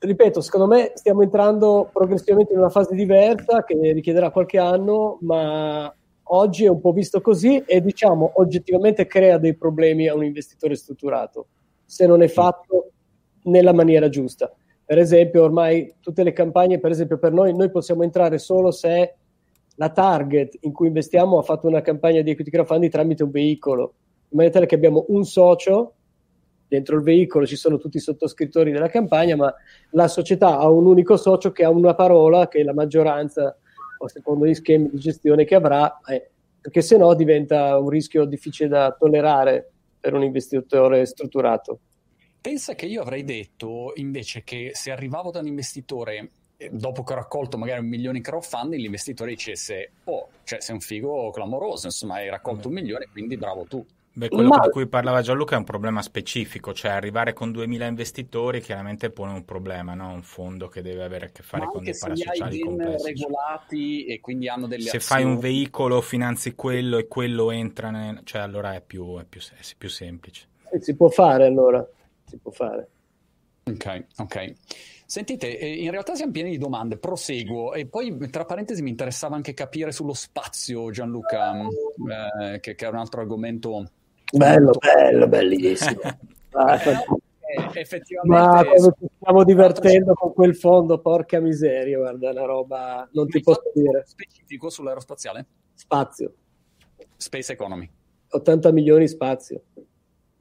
[0.04, 5.92] ripeto, secondo me stiamo entrando progressivamente in una fase diversa che richiederà qualche anno, ma
[6.28, 10.74] oggi è un po' visto così e diciamo oggettivamente crea dei problemi a un investitore
[10.74, 11.46] strutturato
[11.84, 12.90] se non è fatto
[13.44, 14.52] nella maniera giusta.
[14.84, 19.14] Per esempio, ormai tutte le campagne, per esempio per noi, noi possiamo entrare solo se
[19.76, 23.94] la target in cui investiamo ha fatto una campagna di equity crowdfunding tramite un veicolo,
[24.28, 25.93] in maniera tale che abbiamo un socio
[26.74, 29.54] dentro il veicolo ci sono tutti i sottoscrittori della campagna, ma
[29.90, 33.56] la società ha un unico socio che ha una parola che la maggioranza,
[33.98, 38.24] o secondo gli schemi di gestione che avrà, eh, perché se no diventa un rischio
[38.24, 41.78] difficile da tollerare per un investitore strutturato.
[42.40, 47.12] Pensa che io avrei detto invece che se arrivavo da un investitore eh, dopo che
[47.12, 51.87] ho raccolto magari un milione in crowdfunding, l'investitore dicesse: Oh, cioè sei un figo clamoroso,
[51.87, 53.84] insomma, hai raccolto un milione, quindi bravo tu.
[54.16, 54.61] Beh, quello Ma...
[54.61, 59.33] di cui parlava Gianluca è un problema specifico, cioè arrivare con 2000 investitori chiaramente pone
[59.33, 60.12] un problema, no?
[60.12, 63.07] un fondo che deve avere a che fare con dei parasociali complessi.
[63.07, 65.22] regolati e quindi hanno delle Se azioni...
[65.22, 68.20] fai un veicolo, finanzi quello e quello entra, nel...
[68.22, 70.46] cioè allora è più, è più, è più semplice.
[70.70, 71.85] Eh, si può fare allora,
[72.24, 72.88] si può fare.
[73.64, 74.53] Ok, ok.
[75.07, 79.35] Sentite, eh, in realtà siamo pieni di domande, proseguo e poi tra parentesi mi interessava
[79.35, 83.90] anche capire sullo spazio, Gianluca, eh, che, che, è un altro argomento.
[84.38, 84.78] Bello, molto...
[84.78, 86.00] bello, bellissimo.
[86.52, 88.26] ah, eh, effettivamente...
[88.26, 93.40] Ma come ci stiamo divertendo con quel fondo, porca miseria, guarda, una roba, non ti
[93.40, 94.04] posso dire.
[94.06, 95.46] Specifico sull'aerospaziale?
[95.74, 96.32] Spazio.
[97.16, 97.88] Space Economy.
[98.30, 99.62] 80 milioni spazio.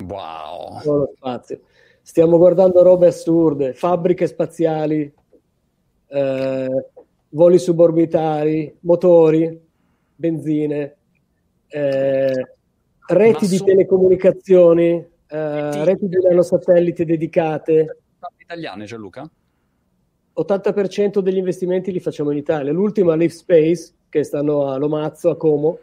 [0.06, 0.80] Wow.
[0.82, 1.62] Solo spazio.
[2.02, 5.14] Stiamo guardando robe assurde, fabbriche spaziali,
[6.08, 6.86] eh,
[7.30, 9.62] voli suborbitali, motori,
[10.16, 10.98] benzine,
[11.68, 12.56] eh,
[13.08, 17.98] reti di telecomunicazioni, eh, reti di nanosatellite dedicate.
[18.38, 19.30] Italiane, Gianluca?
[20.36, 22.72] 80% degli investimenti li facciamo in Italia.
[22.72, 25.80] L'ultima Live Space, che stanno a Lomazzo, a Como,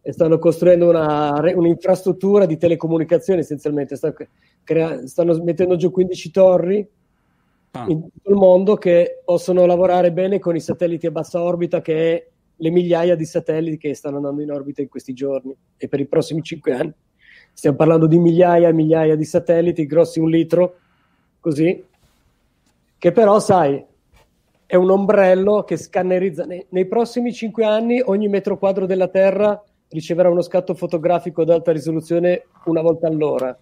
[0.00, 3.96] e stanno costruendo una, un'infrastruttura di telecomunicazioni essenzialmente.
[3.96, 4.14] Stanno,
[4.62, 6.86] crea- stanno mettendo giù 15 torri
[7.72, 7.86] ah.
[7.88, 12.14] in tutto il mondo che possono lavorare bene con i satelliti a bassa orbita, che
[12.14, 16.00] è le migliaia di satelliti che stanno andando in orbita in questi giorni e per
[16.00, 16.92] i prossimi 5 anni.
[17.52, 20.78] Stiamo parlando di migliaia e migliaia di satelliti grossi un litro,
[21.40, 21.84] così,
[22.98, 23.84] che però, sai,
[24.66, 26.44] è un ombrello che scannerizza.
[26.44, 31.50] Nei, nei prossimi 5 anni ogni metro quadro della Terra riceverà uno scatto fotografico ad
[31.50, 33.56] alta risoluzione una volta all'ora.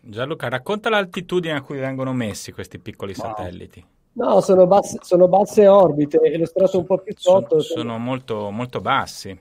[0.00, 3.26] Gianluca, racconta l'altitudine a cui vengono messi questi piccoli wow.
[3.26, 3.84] satelliti.
[4.14, 7.60] No, sono basse, sono basse, orbite e lo strato un po' più sotto.
[7.60, 9.36] Sono, sono molto, molto, bassi.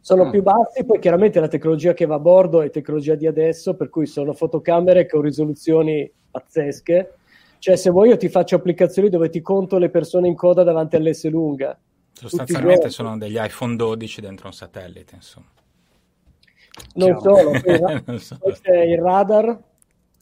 [0.00, 0.30] Sono mm.
[0.30, 3.88] più bassi, poi chiaramente la tecnologia che va a bordo è tecnologia di adesso, per
[3.88, 7.14] cui sono fotocamere con risoluzioni pazzesche.
[7.58, 10.96] Cioè, se vuoi io ti faccio applicazioni dove ti conto le persone in coda davanti
[10.96, 11.76] all'S lunga
[12.12, 15.46] Sostanzialmente sono degli iPhone 12 dentro un satellite, insomma.
[16.94, 18.40] Non solo, poi, non solo.
[18.40, 19.56] poi c'è il radar,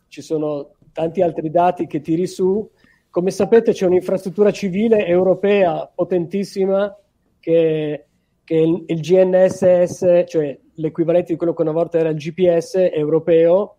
[0.08, 2.70] ci sono tanti altri dati che tiri su.
[3.16, 6.94] Come sapete c'è un'infrastruttura civile europea potentissima
[7.40, 8.08] che,
[8.44, 13.76] che il, il GNSS, cioè l'equivalente di quello che una volta era il GPS europeo,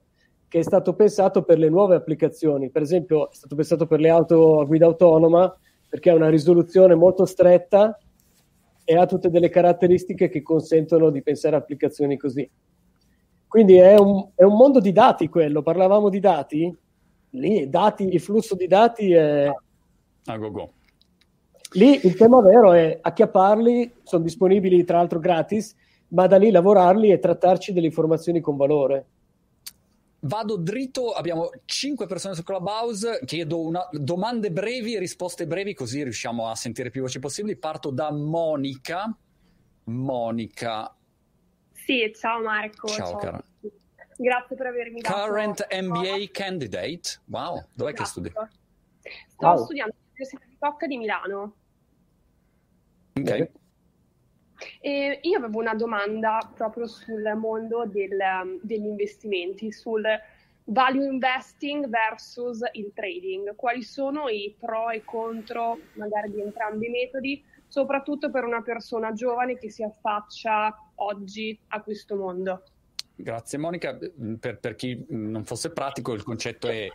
[0.48, 2.72] che è stato pensato per le nuove applicazioni.
[2.72, 5.56] Per esempio, è stato pensato per le auto a guida autonoma
[5.88, 7.96] perché ha una risoluzione molto stretta
[8.84, 12.50] e ha tutte delle caratteristiche che consentono di pensare a applicazioni così.
[13.48, 16.76] Quindi è un, è un mondo di dati quello, parlavamo di dati,
[17.32, 19.52] lì dati, il flusso di dati è...
[20.26, 20.74] A go go.
[21.72, 25.76] Lì il tema vero è acchiapparli, sono disponibili tra l'altro gratis,
[26.10, 29.06] ma da lì lavorarli e trattarci delle informazioni con valore.
[30.20, 36.02] Vado dritto, abbiamo 5 persone su Clubhouse, chiedo una, domande brevi e risposte brevi così
[36.04, 37.58] riusciamo a sentire più voci possibili.
[37.58, 39.16] Parto da Monica.
[39.84, 40.96] Monica.
[41.72, 42.88] Sì, ciao Marco.
[42.88, 43.18] Ciao, ciao.
[43.18, 43.44] cara.
[44.18, 45.16] Grazie per avermi dato.
[45.16, 47.22] Current MBA candidate.
[47.26, 47.94] Wow, dov'è esatto.
[47.94, 48.30] che studi?
[48.30, 49.64] Sto wow.
[49.64, 51.56] studiando all'Università di Cocca di Milano.
[53.14, 53.50] Ok.
[54.82, 60.04] E io avevo una domanda proprio sul mondo del, um, degli investimenti, sul
[60.64, 63.56] value investing versus il trading.
[63.56, 69.14] Quali sono i pro e contro magari di entrambi i metodi, soprattutto per una persona
[69.14, 72.64] giovane che si affaccia oggi a questo mondo?
[73.20, 73.98] Grazie Monica.
[74.40, 76.88] Per, per chi non fosse pratico, il concetto è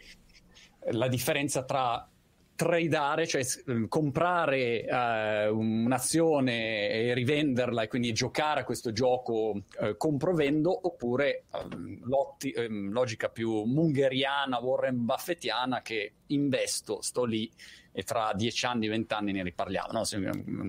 [0.92, 2.08] la differenza tra
[2.54, 9.96] tradeare, cioè mm, comprare uh, un'azione e rivenderla e quindi giocare a questo gioco uh,
[9.96, 17.50] compro-vendo, oppure um, logica più mungheriana, Warren Buffettiana che investo, sto lì
[17.94, 19.88] e tra dieci anni, vent'anni ne riparliamo.
[19.92, 20.02] No?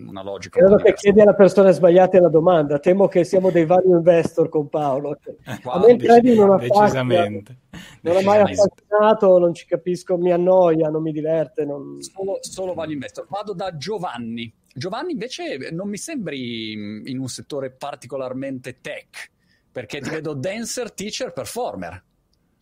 [0.10, 0.60] Una logica.
[0.60, 2.80] Credo che chiedi alla persona sbagliata la domanda.
[2.80, 5.18] Temo che siamo dei value investor con Paolo.
[5.64, 7.58] Wow, a me il trading non decisamente.
[8.02, 11.64] Non ha mai affascinato, non ci capisco, mi annoia, non mi diverte.
[11.64, 12.02] Non...
[12.02, 13.26] Solo, solo value investor.
[13.30, 14.54] Vado da Giovanni.
[14.76, 16.72] Giovanni invece non mi sembri
[17.10, 19.32] in un settore particolarmente tech,
[19.72, 22.04] perché ti vedo dancer, teacher, performer.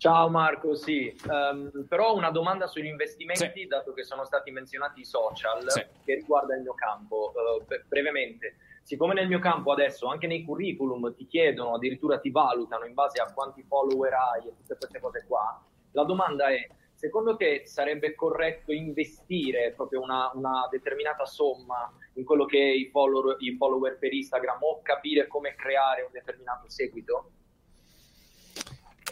[0.01, 3.67] Ciao Marco, sì, um, però una domanda sugli investimenti, sì.
[3.67, 5.85] dato che sono stati menzionati i social, sì.
[6.03, 7.31] che riguarda il mio campo.
[7.35, 12.85] Uh, brevemente, siccome nel mio campo adesso anche nei curriculum ti chiedono, addirittura ti valutano
[12.85, 17.35] in base a quanti follower hai e tutte queste cose qua, la domanda è, secondo
[17.35, 23.35] te sarebbe corretto investire proprio una, una determinata somma in quello che è i follower,
[23.37, 27.33] i follower per Instagram o capire come creare un determinato seguito?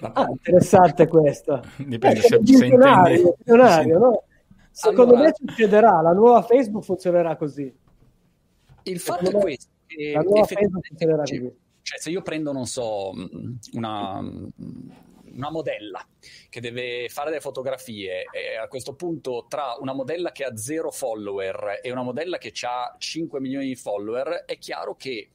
[0.01, 1.61] Ah, interessante questa.
[1.77, 3.91] Dipende eh, se, se intendi.
[3.91, 4.23] no?
[4.71, 7.73] Secondo allora, me succederà, la nuova Facebook funzionerà così.
[8.83, 9.69] Il fatto è questo.
[10.13, 11.53] la nuova Facebook funzionerà così.
[11.81, 13.11] Cioè, se io prendo, non so,
[13.73, 16.05] una, una modella
[16.49, 20.91] che deve fare delle fotografie e a questo punto tra una modella che ha zero
[20.91, 25.29] follower e una modella che ha 5 milioni di follower è chiaro che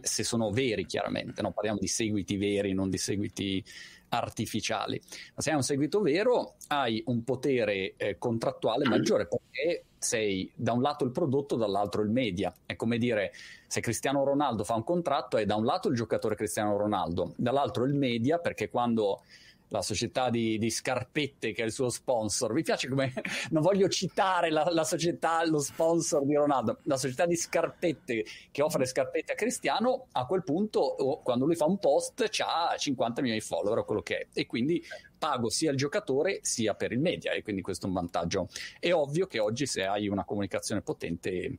[0.00, 1.52] se sono veri chiaramente, no?
[1.52, 3.64] parliamo di seguiti veri, non di seguiti
[4.08, 5.00] artificiali.
[5.34, 10.72] Ma se hai un seguito vero, hai un potere eh, contrattuale maggiore perché sei da
[10.72, 12.52] un lato il prodotto, dall'altro il media.
[12.64, 13.32] È come dire,
[13.66, 17.84] se Cristiano Ronaldo fa un contratto, è da un lato il giocatore Cristiano Ronaldo, dall'altro
[17.84, 19.22] il media, perché quando
[19.68, 22.52] la società di, di, scarpette che è il suo sponsor.
[22.52, 23.12] Mi piace come
[23.50, 28.62] non voglio citare la, la, società, lo sponsor di Ronaldo, la società di scarpette che
[28.62, 30.06] offre scarpette a Cristiano.
[30.12, 33.84] A quel punto, oh, quando lui fa un post, ha 50 milioni di follower o
[33.84, 34.82] quello che è, e quindi
[35.18, 38.48] pago sia il giocatore sia per il media, e quindi questo è un vantaggio.
[38.78, 41.58] È ovvio che oggi, se hai una comunicazione potente,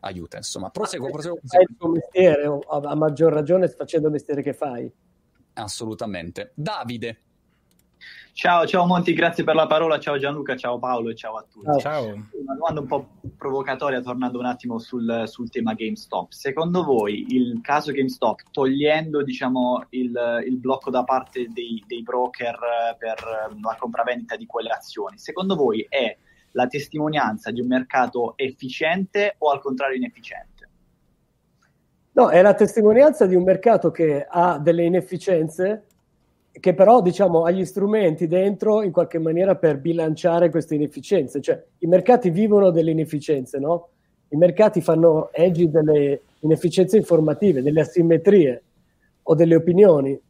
[0.00, 0.36] aiuta.
[0.36, 1.40] Insomma, proseguo, proseguo.
[1.44, 4.90] Fai il tuo mestiere, a maggior ragione facendo il mestiere che fai.
[5.54, 6.52] Assolutamente.
[6.54, 7.22] Davide.
[8.38, 11.80] Ciao, ciao Monti, grazie per la parola, ciao Gianluca, ciao Paolo e ciao a tutti.
[11.80, 12.04] Ciao.
[12.04, 16.30] Una domanda un po' provocatoria tornando un attimo sul, sul tema GameStop.
[16.30, 20.16] Secondo voi il caso GameStop, togliendo diciamo, il,
[20.46, 22.56] il blocco da parte dei, dei broker
[22.96, 23.16] per
[23.60, 26.16] la compravendita di quelle azioni, secondo voi è
[26.52, 30.68] la testimonianza di un mercato efficiente o al contrario inefficiente?
[32.12, 35.87] No, è la testimonianza di un mercato che ha delle inefficienze
[36.60, 41.62] che però diciamo ha gli strumenti dentro in qualche maniera per bilanciare queste inefficienze, cioè
[41.78, 43.88] i mercati vivono delle inefficienze, no?
[44.28, 48.62] I mercati fanno edgy delle inefficienze informative, delle asimmetrie
[49.22, 50.20] o delle opinioni.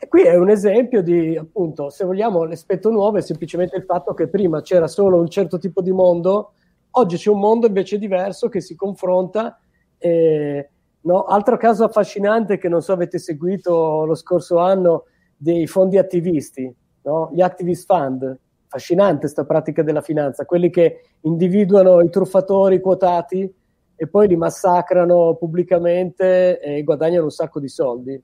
[0.00, 4.14] E qui è un esempio di, appunto, se vogliamo, l'aspetto nuovo è semplicemente il fatto
[4.14, 6.52] che prima c'era solo un certo tipo di mondo,
[6.92, 9.58] oggi c'è un mondo invece diverso che si confronta.
[9.98, 10.68] E,
[11.00, 11.24] no?
[11.24, 15.04] Altro caso affascinante che non so avete seguito lo scorso anno
[15.38, 16.70] dei fondi attivisti,
[17.02, 17.30] no?
[17.32, 23.50] gli activist fund, affascinante questa pratica della finanza, quelli che individuano i truffatori quotati
[23.96, 28.22] e poi li massacrano pubblicamente e guadagnano un sacco di soldi.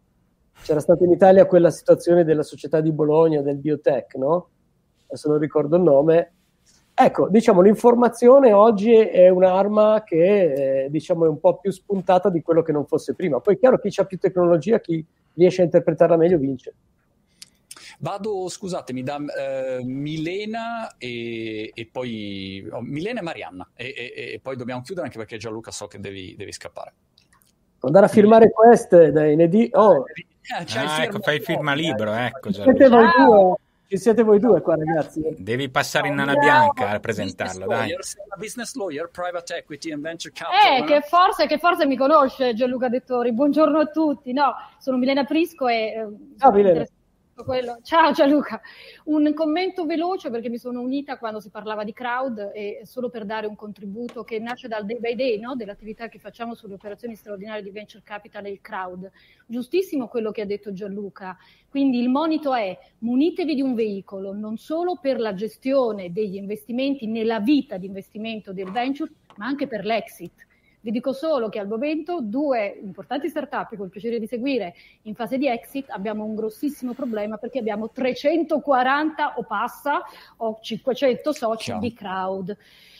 [0.62, 4.48] C'era stata in Italia quella situazione della società di Bologna, del biotech, no?
[5.06, 6.32] Adesso non ricordo il nome.
[6.94, 12.40] Ecco, diciamo, l'informazione oggi è un'arma che eh, diciamo, è un po' più spuntata di
[12.40, 13.40] quello che non fosse prima.
[13.40, 15.04] Poi è chiaro, chi ha più tecnologia, chi
[15.34, 16.74] riesce a interpretarla meglio vince.
[18.04, 24.40] Vado, scusatemi, da uh, Milena e, e poi oh, Milena e Marianna e, e, e,
[24.42, 26.92] poi dobbiamo chiudere anche perché Gianluca so che devi, devi scappare.
[27.80, 29.70] Andare a firmare queste dai ND.
[29.72, 30.04] Oh.
[30.06, 32.52] Eh, ah, ecco, fai il firma libro, ecco.
[32.52, 33.54] Ci siete voi due.
[33.86, 35.22] Ci siete voi due qua, ragazzi.
[35.38, 37.94] Devi passare in nana bianca a presentarlo, dai.
[38.36, 40.76] Business lawyer, private equity and venture capital.
[40.76, 43.32] Eh, che forse, che forse mi conosce Gianluca Dettori.
[43.32, 44.34] Buongiorno a tutti.
[44.34, 45.74] No, sono Milena Prisco e...
[45.74, 46.06] Eh,
[46.40, 46.86] ah, Milena.
[47.42, 47.80] Quello.
[47.82, 48.60] Ciao Gianluca,
[49.06, 53.24] un commento veloce perché mi sono unita quando si parlava di crowd e solo per
[53.24, 55.56] dare un contributo che nasce dal day by day, no?
[55.56, 59.10] dell'attività che facciamo sulle operazioni straordinarie di venture capital e il crowd.
[59.46, 61.36] Giustissimo quello che ha detto Gianluca,
[61.68, 67.08] quindi il monito è munitevi di un veicolo non solo per la gestione degli investimenti
[67.08, 70.46] nella vita di investimento del venture, ma anche per l'exit
[70.84, 74.74] vi dico solo che al momento due importanti startup che ho il piacere di seguire
[75.02, 80.02] in fase di exit abbiamo un grossissimo problema perché abbiamo 340 o passa
[80.36, 81.80] o 500 soci Ciao.
[81.80, 82.54] di crowd.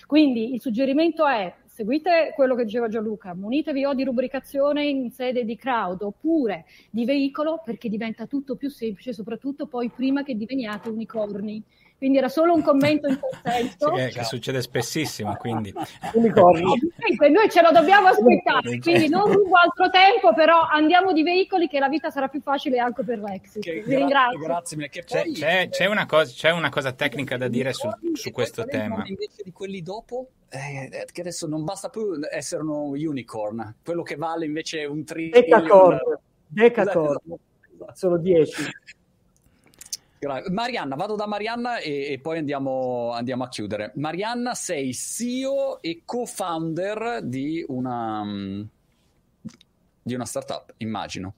[0.07, 5.45] Quindi il suggerimento è seguite quello che diceva Gianluca, munitevi o di rubricazione in sede
[5.45, 10.89] di crowd oppure di veicolo perché diventa tutto più semplice, soprattutto poi prima che diveniate
[10.89, 11.63] unicorni
[11.97, 13.97] quindi era solo un commento in quel senso.
[13.97, 15.73] Sì, che succede spessissimo, quindi.
[16.13, 21.69] Comunque, noi ce lo dobbiamo aspettare, quindi non rubo altro tempo, però andiamo di veicoli
[21.69, 23.59] che la vita sarà più facile anche per Rex.
[23.59, 24.39] Vi gra- ringrazio.
[24.39, 25.33] Grazie, che poi...
[25.33, 29.03] c'è, c'è, una cosa, c'è, una cosa, tecnica da dire su, su questo tema.
[29.07, 34.17] Invece di quelli dopo, eh, che adesso non basta più essere uno unicorn, quello che
[34.17, 35.41] vale invece un trillion.
[35.41, 35.99] Decacorn,
[36.47, 37.35] Decacorn,
[37.95, 38.63] sono 10.
[40.51, 43.93] Marianna, vado da Marianna e, e poi andiamo, andiamo, a chiudere.
[43.97, 48.23] Marianna, sei CEO e co-founder di una,
[50.03, 51.35] di una startup, immagino.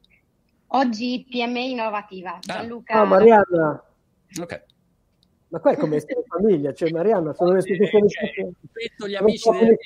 [0.69, 2.35] Oggi PME innovativa.
[2.35, 2.41] Ah.
[2.41, 2.95] Gianluca.
[2.95, 3.85] Ah, Marianna.
[4.41, 4.65] Ok.
[5.49, 8.09] Ma qua è come essere famiglia, cioè Marianna, sono le istituzioni.
[8.09, 9.77] Rispetto gli amici del...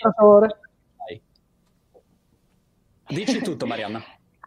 [3.08, 4.02] Dici tutto, Marianna.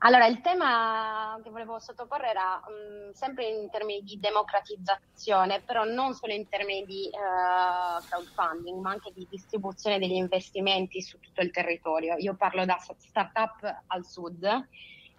[0.05, 6.13] Allora, il tema che volevo sottoporre era mh, sempre in termini di democratizzazione, però non
[6.13, 11.51] solo in termini di uh, crowdfunding, ma anche di distribuzione degli investimenti su tutto il
[11.51, 12.17] territorio.
[12.17, 14.45] Io parlo da startup al sud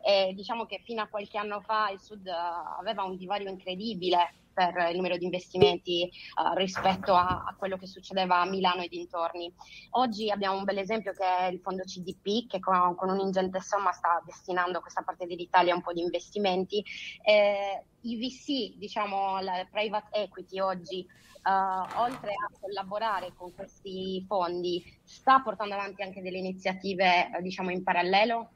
[0.04, 4.88] e diciamo che fino a qualche anno fa il Sud aveva un divario incredibile per
[4.90, 9.52] il numero di investimenti uh, rispetto a, a, quello che succedeva a Milano e dintorni.
[9.90, 13.92] Oggi abbiamo un bel esempio che è il fondo CDP che con, con un'ingente somma
[13.92, 16.84] sta destinando a questa parte dell'Italia un po' di investimenti.
[17.22, 21.04] Eh, I VC, diciamo la private equity oggi,
[21.44, 27.82] uh, oltre a collaborare con questi fondi, sta portando avanti anche delle iniziative diciamo in
[27.82, 28.50] parallelo?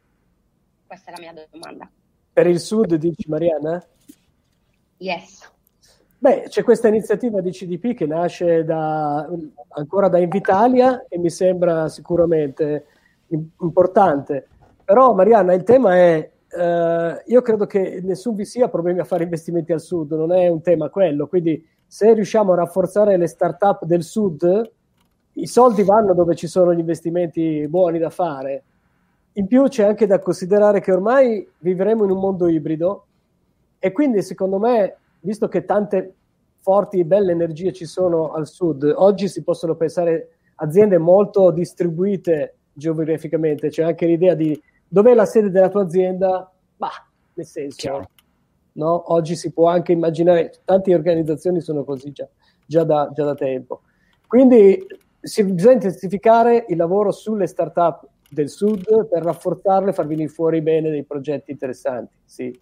[0.88, 1.86] Questa è la mia domanda.
[2.32, 3.84] Per il Sud, dici Mariana?
[4.96, 5.52] Yes.
[6.16, 9.28] Beh, c'è questa iniziativa di CDP che nasce da,
[9.68, 12.86] ancora da Invitalia e mi sembra sicuramente
[13.60, 14.48] importante.
[14.82, 19.24] Però, Marianna, il tema è: eh, io credo che nessun VC ha problemi a fare
[19.24, 21.26] investimenti al sud, non è un tema quello.
[21.26, 24.70] Quindi, se riusciamo a rafforzare le start-up del sud,
[25.34, 28.62] i soldi vanno dove ci sono gli investimenti buoni da fare.
[29.38, 33.06] In più, c'è anche da considerare che ormai vivremo in un mondo ibrido
[33.78, 36.14] e quindi, secondo me, visto che tante
[36.58, 42.56] forti e belle energie ci sono al sud, oggi si possono pensare aziende molto distribuite
[42.72, 46.90] geograficamente, c'è anche l'idea di dov'è la sede della tua azienda, ma
[47.34, 48.08] nel senso,
[48.72, 49.12] no?
[49.12, 52.28] oggi si può anche immaginare, tante organizzazioni sono così già,
[52.66, 53.82] già, da, già da tempo.
[54.26, 54.84] Quindi
[55.20, 60.60] si, bisogna intensificare il lavoro sulle start-up del sud per rafforzarle e far venire fuori
[60.62, 62.14] bene dei progetti interessanti.
[62.24, 62.60] Sì.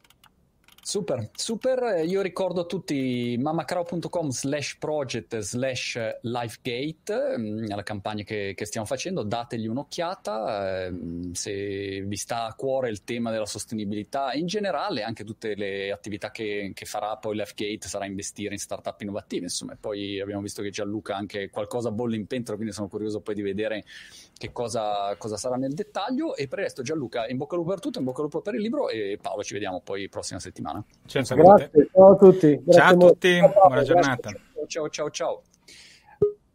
[0.87, 2.05] Super, super.
[2.07, 8.87] Io ricordo a tutti mamacrowd.com slash project slash lifegate, mm, la campagna che, che, stiamo
[8.87, 10.85] facendo, dategli un'occhiata.
[10.85, 10.93] Eh,
[11.33, 16.31] se vi sta a cuore il tema della sostenibilità in generale, anche tutte le attività
[16.31, 19.47] che, che farà poi Lifegate sarà investire in startup innovative.
[19.47, 23.35] Insomma, poi abbiamo visto che Gianluca anche qualcosa bolle in pentola, quindi sono curioso poi
[23.35, 23.83] di vedere
[24.39, 26.37] che cosa, cosa sarà nel dettaglio.
[26.37, 28.41] E per il resto, Gianluca, in bocca al lupo per tutto, in bocca al lupo
[28.41, 30.85] per il libro e Paolo, ci vediamo poi prossima settimana settimana.
[31.07, 32.63] Ciao, Grazie, ciao a tutti.
[32.65, 33.61] Grazie ciao a tutti, molto.
[33.67, 34.31] buona giornata.
[34.67, 35.43] Ciao, ciao, ciao.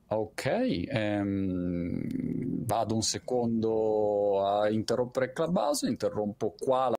[0.08, 0.46] Ok,
[0.90, 2.02] ehm,
[2.66, 6.80] vado un secondo a interrompere Clubhouse, interrompo qua.
[6.80, 6.90] La